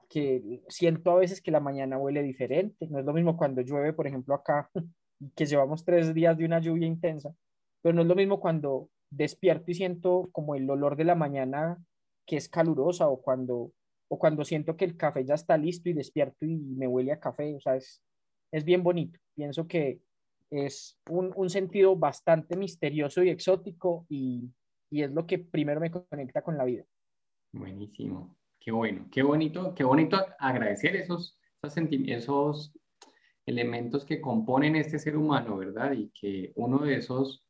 que 0.09 0.61
siento 0.67 1.11
a 1.11 1.19
veces 1.19 1.41
que 1.41 1.51
la 1.51 1.59
mañana 1.59 1.97
huele 1.97 2.21
diferente. 2.23 2.87
No 2.87 2.99
es 2.99 3.05
lo 3.05 3.13
mismo 3.13 3.37
cuando 3.37 3.61
llueve, 3.61 3.93
por 3.93 4.07
ejemplo, 4.07 4.35
acá, 4.35 4.69
que 5.35 5.45
llevamos 5.45 5.85
tres 5.85 6.13
días 6.13 6.37
de 6.37 6.45
una 6.45 6.59
lluvia 6.59 6.87
intensa, 6.87 7.33
pero 7.81 7.93
no 7.95 8.01
es 8.01 8.07
lo 8.07 8.15
mismo 8.15 8.39
cuando 8.39 8.89
despierto 9.09 9.71
y 9.71 9.75
siento 9.75 10.29
como 10.31 10.55
el 10.55 10.69
olor 10.69 10.95
de 10.95 11.03
la 11.03 11.15
mañana 11.15 11.77
que 12.25 12.37
es 12.37 12.49
calurosa 12.49 13.07
o 13.09 13.21
cuando, 13.21 13.73
o 14.09 14.19
cuando 14.19 14.45
siento 14.45 14.77
que 14.77 14.85
el 14.85 14.97
café 14.97 15.25
ya 15.25 15.35
está 15.35 15.57
listo 15.57 15.89
y 15.89 15.93
despierto 15.93 16.45
y 16.45 16.55
me 16.55 16.87
huele 16.87 17.11
a 17.11 17.19
café. 17.19 17.55
O 17.55 17.59
sea, 17.59 17.75
es, 17.75 18.01
es 18.51 18.63
bien 18.63 18.83
bonito. 18.83 19.19
Pienso 19.35 19.67
que, 19.67 19.99
es 20.51 20.99
un, 21.09 21.31
un 21.35 21.49
sentido 21.49 21.95
bastante 21.95 22.57
misterioso 22.57 23.23
y 23.23 23.29
exótico 23.29 24.05
y, 24.09 24.51
y, 24.89 25.01
es 25.01 25.11
lo 25.11 25.25
que 25.25 25.39
primero 25.39 25.79
me 25.79 25.89
conecta 25.89 26.41
con 26.41 26.57
la 26.57 26.65
vida. 26.65 26.83
Buenísimo, 27.53 28.35
qué 28.59 28.71
bueno, 28.71 29.07
qué 29.09 29.23
bonito, 29.23 29.73
qué 29.73 29.85
bonito 29.85 30.17
agradecer 30.37 30.97
esos, 30.97 31.39
esos, 31.63 31.77
esos 32.07 32.73
elementos 33.45 34.05
que 34.05 34.19
componen 34.19 34.75
este 34.75 34.99
ser 34.99 35.15
humano, 35.15 35.57
¿verdad? 35.57 35.93
Y 35.93 36.09
que 36.09 36.51
uno 36.55 36.79
de 36.79 36.97
esos 36.97 37.45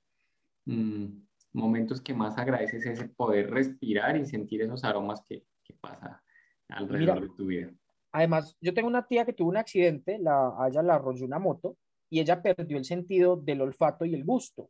mm, 0.66 1.08
momentos 1.54 2.02
que 2.02 2.14
más 2.14 2.38
agradeces 2.38 2.86
es 2.86 3.00
el 3.02 3.10
poder 3.12 3.50
respirar 3.50 4.16
y 4.16 4.26
sentir 4.26 4.62
esos 4.62 4.84
aromas 4.84 5.24
que, 5.28 5.44
que 5.64 5.74
pasa 5.74 6.24
alrededor 6.70 7.22
de 7.22 7.36
tu 7.36 7.48
vida. 7.48 7.72
Además, 8.14 8.56
yo 8.62 8.74
tengo 8.74 8.88
una 8.88 9.08
tía 9.08 9.26
que 9.26 9.34
tuvo 9.34 9.50
un 9.50 9.58
accidente, 9.58 10.20
la, 10.20 10.54
a 10.58 10.68
ella 10.68 10.84
la 10.84 10.96
arrolló 10.96 11.26
una 11.26 11.40
moto 11.40 11.78
y 12.12 12.20
ella 12.20 12.42
perdió 12.42 12.78
el 12.78 12.84
sentido 12.84 13.38
del 13.38 13.62
olfato 13.62 14.04
y 14.06 14.14
el 14.14 14.26
gusto. 14.26 14.70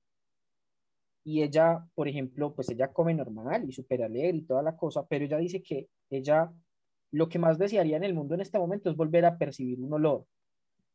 Y 1.23 1.41
ella, 1.41 1.83
por 1.95 2.07
ejemplo, 2.07 2.53
pues 2.53 2.69
ella 2.69 2.93
come 2.93 3.15
normal 3.15 3.67
y 3.67 3.73
súper 3.73 4.03
alegre 4.03 4.37
y 4.37 4.43
toda 4.43 4.61
la 4.61 4.77
cosa, 4.77 5.05
pero 5.07 5.25
ella 5.25 5.37
dice 5.39 5.61
que 5.63 5.89
ella 6.11 6.53
lo 7.11 7.29
que 7.29 7.39
más 7.39 7.57
desearía 7.57 7.97
en 7.97 8.03
el 8.03 8.13
mundo 8.13 8.35
en 8.35 8.41
este 8.41 8.59
momento 8.59 8.89
es 8.91 8.95
volver 8.95 9.25
a 9.25 9.37
percibir 9.39 9.81
un 9.81 9.91
olor. 9.91 10.25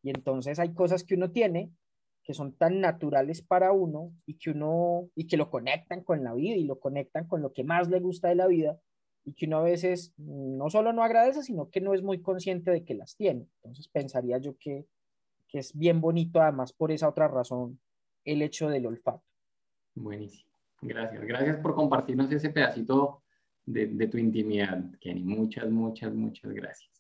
Y 0.02 0.10
entonces 0.10 0.60
hay 0.60 0.72
cosas 0.72 1.02
que 1.02 1.16
uno 1.16 1.32
tiene 1.32 1.72
que 2.22 2.32
son 2.32 2.52
tan 2.52 2.80
naturales 2.80 3.42
para 3.42 3.72
uno 3.72 4.12
y 4.24 4.34
que 4.34 4.50
uno 4.50 5.08
y 5.14 5.26
que 5.26 5.36
lo 5.36 5.50
conectan 5.50 6.02
con 6.02 6.22
la 6.24 6.32
vida 6.34 6.56
y 6.56 6.64
lo 6.64 6.78
conectan 6.78 7.26
con 7.26 7.42
lo 7.42 7.52
que 7.52 7.64
más 7.64 7.88
le 7.88 8.00
gusta 8.00 8.28
de 8.28 8.36
la 8.36 8.46
vida 8.46 8.80
y 9.24 9.34
que 9.34 9.46
uno 9.46 9.58
a 9.58 9.62
veces 9.62 10.14
no 10.16 10.70
solo 10.70 10.92
no 10.92 11.02
agradece, 11.02 11.42
sino 11.42 11.70
que 11.70 11.80
no 11.80 11.92
es 11.92 12.02
muy 12.02 12.22
consciente 12.22 12.70
de 12.70 12.84
que 12.84 12.94
las 12.94 13.16
tiene. 13.16 13.48
Entonces 13.62 13.88
pensaría 13.88 14.38
yo 14.38 14.56
que 14.58 14.86
que 15.48 15.58
es 15.58 15.76
bien 15.76 16.00
bonito 16.00 16.40
además 16.40 16.72
por 16.72 16.90
esa 16.92 17.08
otra 17.08 17.28
razón, 17.28 17.78
el 18.24 18.42
hecho 18.42 18.68
del 18.68 18.86
olfato. 18.86 19.24
Buenísimo. 19.94 20.50
Gracias. 20.82 21.24
Gracias 21.24 21.56
por 21.58 21.74
compartirnos 21.74 22.30
ese 22.30 22.50
pedacito 22.50 23.22
de, 23.64 23.86
de 23.86 24.08
tu 24.08 24.18
intimidad, 24.18 24.84
Kenny. 25.00 25.22
Muchas, 25.22 25.70
muchas, 25.70 26.12
muchas 26.12 26.52
gracias. 26.52 26.90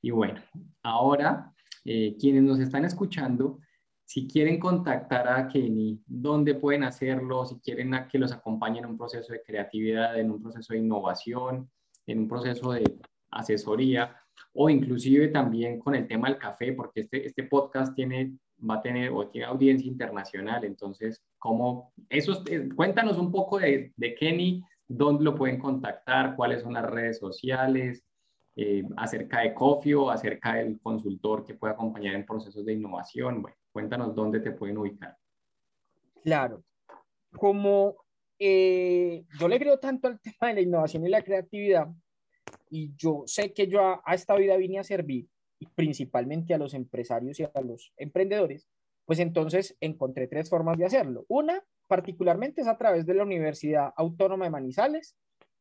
Y 0.00 0.10
bueno, 0.10 0.40
ahora, 0.82 1.52
eh, 1.84 2.16
quienes 2.18 2.42
nos 2.42 2.58
están 2.58 2.84
escuchando, 2.84 3.60
si 4.04 4.26
quieren 4.26 4.58
contactar 4.58 5.28
a 5.28 5.48
Kenny, 5.48 6.02
¿dónde 6.06 6.54
pueden 6.54 6.84
hacerlo? 6.84 7.46
Si 7.46 7.60
quieren 7.60 7.94
que 8.10 8.18
los 8.18 8.32
acompañe 8.32 8.80
en 8.80 8.86
un 8.86 8.98
proceso 8.98 9.32
de 9.32 9.42
creatividad, 9.42 10.18
en 10.18 10.30
un 10.30 10.42
proceso 10.42 10.72
de 10.72 10.80
innovación, 10.80 11.70
en 12.06 12.18
un 12.18 12.28
proceso 12.28 12.72
de 12.72 12.98
asesoría, 13.30 14.16
o 14.52 14.68
inclusive 14.68 15.28
también 15.28 15.78
con 15.78 15.94
el 15.94 16.06
tema 16.06 16.28
del 16.28 16.38
café, 16.38 16.72
porque 16.72 17.00
este, 17.00 17.26
este 17.26 17.44
podcast 17.44 17.94
tiene, 17.94 18.32
va 18.58 18.76
a 18.76 18.82
tener 18.82 19.10
o 19.10 19.28
tiene 19.28 19.46
audiencia 19.46 19.88
internacional, 19.88 20.64
entonces, 20.64 21.22
¿cómo? 21.38 21.92
Eso, 22.08 22.42
eh, 22.50 22.68
cuéntanos 22.74 23.18
un 23.18 23.30
poco 23.32 23.58
de, 23.58 23.92
de, 23.96 24.14
Kenny, 24.14 24.62
dónde 24.86 25.24
lo 25.24 25.34
pueden 25.34 25.58
contactar, 25.58 26.36
cuáles 26.36 26.62
son 26.62 26.74
las 26.74 26.88
redes 26.88 27.18
sociales, 27.18 28.04
eh, 28.54 28.84
acerca 28.96 29.40
de 29.40 29.54
Cofio, 29.54 30.10
acerca 30.10 30.54
del 30.54 30.78
consultor 30.80 31.44
que 31.44 31.54
puede 31.54 31.72
acompañar 31.72 32.14
en 32.14 32.26
procesos 32.26 32.64
de 32.66 32.74
innovación, 32.74 33.40
bueno, 33.40 33.56
cuéntanos 33.72 34.14
dónde 34.14 34.40
te 34.40 34.50
pueden 34.50 34.76
ubicar. 34.76 35.16
Claro, 36.22 36.62
como 37.36 37.96
eh, 38.38 39.24
yo 39.38 39.48
le 39.48 39.58
creo 39.58 39.78
tanto 39.78 40.08
al 40.08 40.20
tema 40.20 40.48
de 40.48 40.54
la 40.54 40.60
innovación 40.60 41.06
y 41.06 41.08
la 41.08 41.22
creatividad, 41.22 41.88
y 42.72 42.94
yo 42.96 43.24
sé 43.26 43.52
que 43.52 43.66
yo 43.66 43.82
a, 43.82 44.14
esta 44.14 44.34
vida 44.34 44.56
vine 44.56 44.78
a 44.78 44.84
servir, 44.84 45.28
principalmente 45.74 46.54
a 46.54 46.58
los 46.58 46.72
empresarios 46.72 47.38
y 47.38 47.44
a 47.44 47.60
los 47.60 47.92
emprendedores, 47.98 48.66
pues 49.04 49.18
entonces 49.18 49.76
encontré 49.80 50.26
tres 50.26 50.48
formas 50.48 50.78
de 50.78 50.86
hacerlo. 50.86 51.26
Una, 51.28 51.62
particularmente, 51.86 52.62
es 52.62 52.66
a 52.66 52.78
través 52.78 53.04
de 53.04 53.12
la 53.12 53.24
Universidad 53.24 53.92
Autónoma 53.94 54.46
de 54.46 54.52
Manizales. 54.52 55.14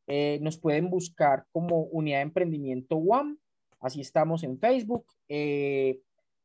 Eh, 0.08 0.40
nos 0.42 0.58
pueden 0.58 0.90
buscar 0.90 1.46
como 1.52 1.82
Unidad 1.84 2.20
de 2.20 2.24
Emprendimiento 2.24 2.96
UAM, 2.96 3.38
así 3.82 4.00
estamos 4.00 4.44
en 4.44 4.58
Facebook. 4.58 5.06
Eh, 5.28 6.00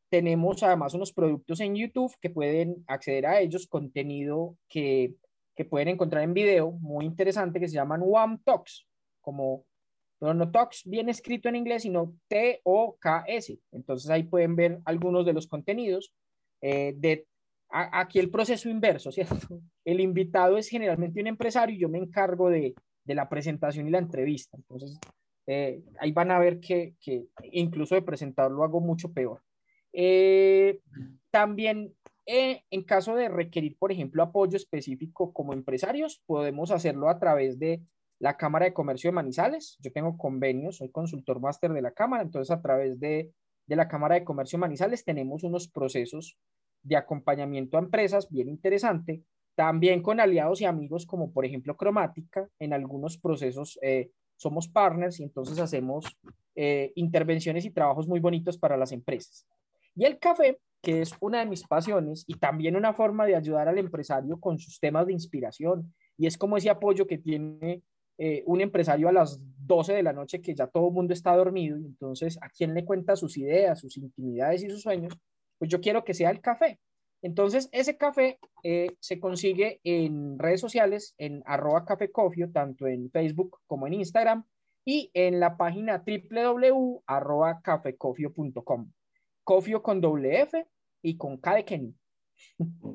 tenemos 0.08 0.64
además 0.64 0.94
unos 0.94 1.12
productos 1.12 1.60
en 1.60 1.76
YouTube 1.76 2.12
que 2.20 2.30
pueden 2.30 2.82
acceder 2.88 3.26
a 3.26 3.38
ellos, 3.38 3.68
contenido 3.68 4.56
que, 4.68 5.14
que 5.54 5.64
pueden 5.64 5.88
encontrar 5.88 6.24
en 6.24 6.34
video, 6.34 6.72
muy 6.72 7.04
interesante, 7.04 7.60
que 7.60 7.68
se 7.68 7.74
llaman 7.74 8.02
UAM 8.02 8.42
Talks, 8.42 8.84
como 9.20 9.64
pero 10.18 10.34
no 10.34 10.50
Talks 10.50 10.82
bien 10.84 11.08
escrito 11.08 11.48
en 11.48 11.56
inglés, 11.56 11.82
sino 11.82 12.14
T-O-K-S. 12.28 13.58
Entonces 13.72 14.10
ahí 14.10 14.24
pueden 14.24 14.56
ver 14.56 14.80
algunos 14.84 15.26
de 15.26 15.32
los 15.32 15.46
contenidos. 15.46 16.12
Eh, 16.62 16.94
de, 16.96 17.26
aquí 17.68 18.18
el 18.18 18.30
proceso 18.30 18.68
inverso, 18.68 19.12
¿cierto? 19.12 19.60
El 19.84 20.00
invitado 20.00 20.56
es 20.56 20.68
generalmente 20.68 21.20
un 21.20 21.26
empresario 21.26 21.76
y 21.76 21.80
yo 21.80 21.88
me 21.88 21.98
encargo 21.98 22.48
de, 22.48 22.74
de 23.04 23.14
la 23.14 23.28
presentación 23.28 23.86
y 23.86 23.90
la 23.90 23.98
entrevista. 23.98 24.56
Entonces 24.56 24.98
eh, 25.46 25.82
ahí 26.00 26.12
van 26.12 26.30
a 26.30 26.38
ver 26.38 26.60
que, 26.60 26.94
que, 27.00 27.26
incluso 27.52 27.94
de 27.94 28.02
presentarlo 28.02 28.64
hago 28.64 28.80
mucho 28.80 29.12
peor. 29.12 29.42
Eh, 29.92 30.80
también 31.30 31.94
en 32.28 32.82
caso 32.82 33.14
de 33.14 33.28
requerir, 33.28 33.76
por 33.78 33.92
ejemplo, 33.92 34.20
apoyo 34.20 34.56
específico 34.56 35.32
como 35.32 35.52
empresarios, 35.52 36.20
podemos 36.26 36.72
hacerlo 36.72 37.08
a 37.08 37.20
través 37.20 37.56
de 37.60 37.82
la 38.18 38.36
Cámara 38.36 38.66
de 38.66 38.72
Comercio 38.72 39.08
de 39.08 39.14
Manizales. 39.14 39.76
Yo 39.80 39.92
tengo 39.92 40.16
convenios, 40.16 40.76
soy 40.76 40.90
consultor 40.90 41.40
máster 41.40 41.72
de 41.72 41.82
la 41.82 41.90
Cámara, 41.90 42.22
entonces 42.22 42.50
a 42.50 42.60
través 42.60 42.98
de, 42.98 43.32
la 43.66 43.88
Cámara 43.88 44.14
de 44.14 44.24
Comercio 44.24 44.56
de 44.56 44.62
Manizales 44.62 45.04
tenemos 45.04 45.42
unos 45.42 45.68
procesos 45.68 46.38
de 46.82 46.96
acompañamiento 46.96 47.76
a 47.76 47.80
empresas 47.80 48.30
bien 48.30 48.48
interesante, 48.48 49.22
también 49.54 50.02
con 50.02 50.20
aliados 50.20 50.60
y 50.60 50.64
amigos 50.64 51.06
como 51.06 51.32
por 51.32 51.44
ejemplo 51.44 51.76
Cromática, 51.76 52.48
en 52.58 52.72
algunos 52.72 53.18
procesos 53.18 53.78
eh, 53.82 54.10
somos 54.36 54.68
partners 54.68 55.18
y 55.18 55.24
entonces 55.24 55.58
hacemos 55.58 56.16
eh, 56.54 56.92
intervenciones 56.94 57.64
y 57.64 57.70
trabajos 57.70 58.06
muy 58.06 58.20
bonitos 58.20 58.58
para 58.58 58.76
las 58.76 58.92
empresas. 58.92 59.46
Y 59.94 60.04
el 60.04 60.18
café, 60.18 60.58
que 60.82 61.00
es 61.00 61.12
una 61.20 61.40
de 61.40 61.46
mis 61.46 61.66
pasiones 61.66 62.24
y 62.26 62.34
también 62.34 62.76
una 62.76 62.92
forma 62.92 63.26
de 63.26 63.34
ayudar 63.34 63.66
al 63.66 63.78
empresario 63.78 64.38
con 64.38 64.58
sus 64.58 64.78
temas 64.78 65.06
de 65.06 65.14
inspiración, 65.14 65.92
y 66.18 66.26
es 66.26 66.36
como 66.36 66.56
ese 66.56 66.70
apoyo 66.70 67.06
que 67.06 67.18
tiene 67.18 67.82
eh, 68.18 68.42
un 68.46 68.60
empresario 68.60 69.08
a 69.08 69.12
las 69.12 69.40
12 69.66 69.94
de 69.94 70.02
la 70.02 70.12
noche 70.12 70.40
que 70.40 70.54
ya 70.54 70.66
todo 70.66 70.88
el 70.88 70.94
mundo 70.94 71.12
está 71.12 71.36
dormido, 71.36 71.76
entonces 71.76 72.38
a 72.40 72.48
quién 72.48 72.72
le 72.74 72.84
cuenta 72.84 73.16
sus 73.16 73.36
ideas, 73.36 73.80
sus 73.80 73.96
intimidades 73.96 74.62
y 74.62 74.70
sus 74.70 74.82
sueños, 74.82 75.12
pues 75.58 75.68
yo 75.70 75.80
quiero 75.80 76.04
que 76.04 76.14
sea 76.14 76.30
el 76.30 76.40
café. 76.40 76.78
Entonces, 77.22 77.68
ese 77.72 77.96
café 77.96 78.38
eh, 78.62 78.88
se 79.00 79.18
consigue 79.18 79.80
en 79.84 80.38
redes 80.38 80.60
sociales, 80.60 81.14
en 81.18 81.42
arroba 81.46 81.84
cafecofio, 81.84 82.52
tanto 82.52 82.86
en 82.86 83.10
Facebook 83.10 83.58
como 83.66 83.86
en 83.86 83.94
Instagram, 83.94 84.44
y 84.84 85.10
en 85.14 85.40
la 85.40 85.56
página 85.56 86.04
www.cafecofio.com. 86.06 88.92
Cofio 89.42 89.82
con 89.82 90.00
doble 90.00 90.42
F 90.42 90.64
y 91.02 91.16
con 91.16 91.38
K 91.38 91.54
de 91.56 91.64
Kenny. 91.64 91.92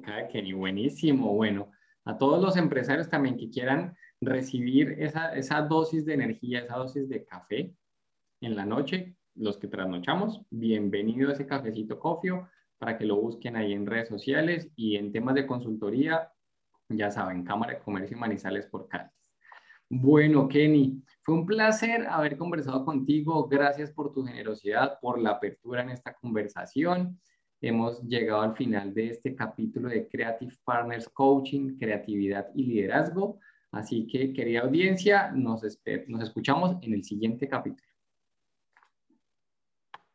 K 0.01 0.15
de 0.15 0.29
Kenny, 0.29 0.53
buenísimo. 0.53 1.33
Bueno, 1.33 1.71
a 2.05 2.17
todos 2.17 2.41
los 2.41 2.55
empresarios 2.55 3.09
también 3.09 3.35
que 3.37 3.49
quieran 3.49 3.93
recibir 4.21 4.97
esa, 4.99 5.61
dosis 5.63 6.05
de 6.05 6.13
energía, 6.13 6.59
esa 6.59 6.75
dosis 6.75 7.09
de 7.09 7.25
café 7.25 7.73
en 8.39 8.55
la 8.55 8.65
noche, 8.65 9.15
los 9.33 9.57
que 9.57 9.67
trasnochamos, 9.67 10.41
bienvenido 10.51 11.29
a 11.29 11.33
ese 11.33 11.47
cafecito 11.47 11.99
cofio 11.99 12.47
para 12.77 12.97
que 12.97 13.05
lo 13.05 13.15
busquen 13.19 13.55
ahí 13.55 13.73
en 13.73 13.87
redes 13.87 14.09
sociales 14.09 14.69
y 14.75 14.95
en 14.95 15.11
temas 15.11 15.33
de 15.35 15.47
consultoría, 15.47 16.31
ya 16.89 17.09
saben, 17.09 17.43
Cámara 17.43 17.73
de 17.73 17.79
Comercio 17.79 18.15
y 18.15 18.19
Manizales 18.19 18.67
por 18.67 18.87
Cádiz. 18.87 19.11
Bueno, 19.89 20.47
Kenny, 20.47 21.03
fue 21.21 21.35
un 21.35 21.45
placer 21.45 22.07
haber 22.07 22.37
conversado 22.37 22.85
contigo. 22.85 23.47
Gracias 23.47 23.91
por 23.91 24.13
tu 24.13 24.23
generosidad, 24.23 24.99
por 25.01 25.19
la 25.19 25.31
apertura 25.31 25.81
en 25.81 25.89
esta 25.89 26.13
conversación. 26.13 27.19
Hemos 27.59 28.01
llegado 28.03 28.41
al 28.41 28.55
final 28.55 28.93
de 28.93 29.09
este 29.09 29.35
capítulo 29.35 29.89
de 29.89 30.07
Creative 30.07 30.53
Partners 30.63 31.09
Coaching, 31.09 31.77
Creatividad 31.77 32.47
y 32.55 32.63
Liderazgo. 32.63 33.39
Así 33.71 34.05
que, 34.07 34.33
querida 34.33 34.61
audiencia, 34.61 35.31
nos, 35.31 35.61
nos 36.07 36.23
escuchamos 36.23 36.77
en 36.81 36.93
el 36.93 37.03
siguiente 37.03 37.47
capítulo. 37.47 37.90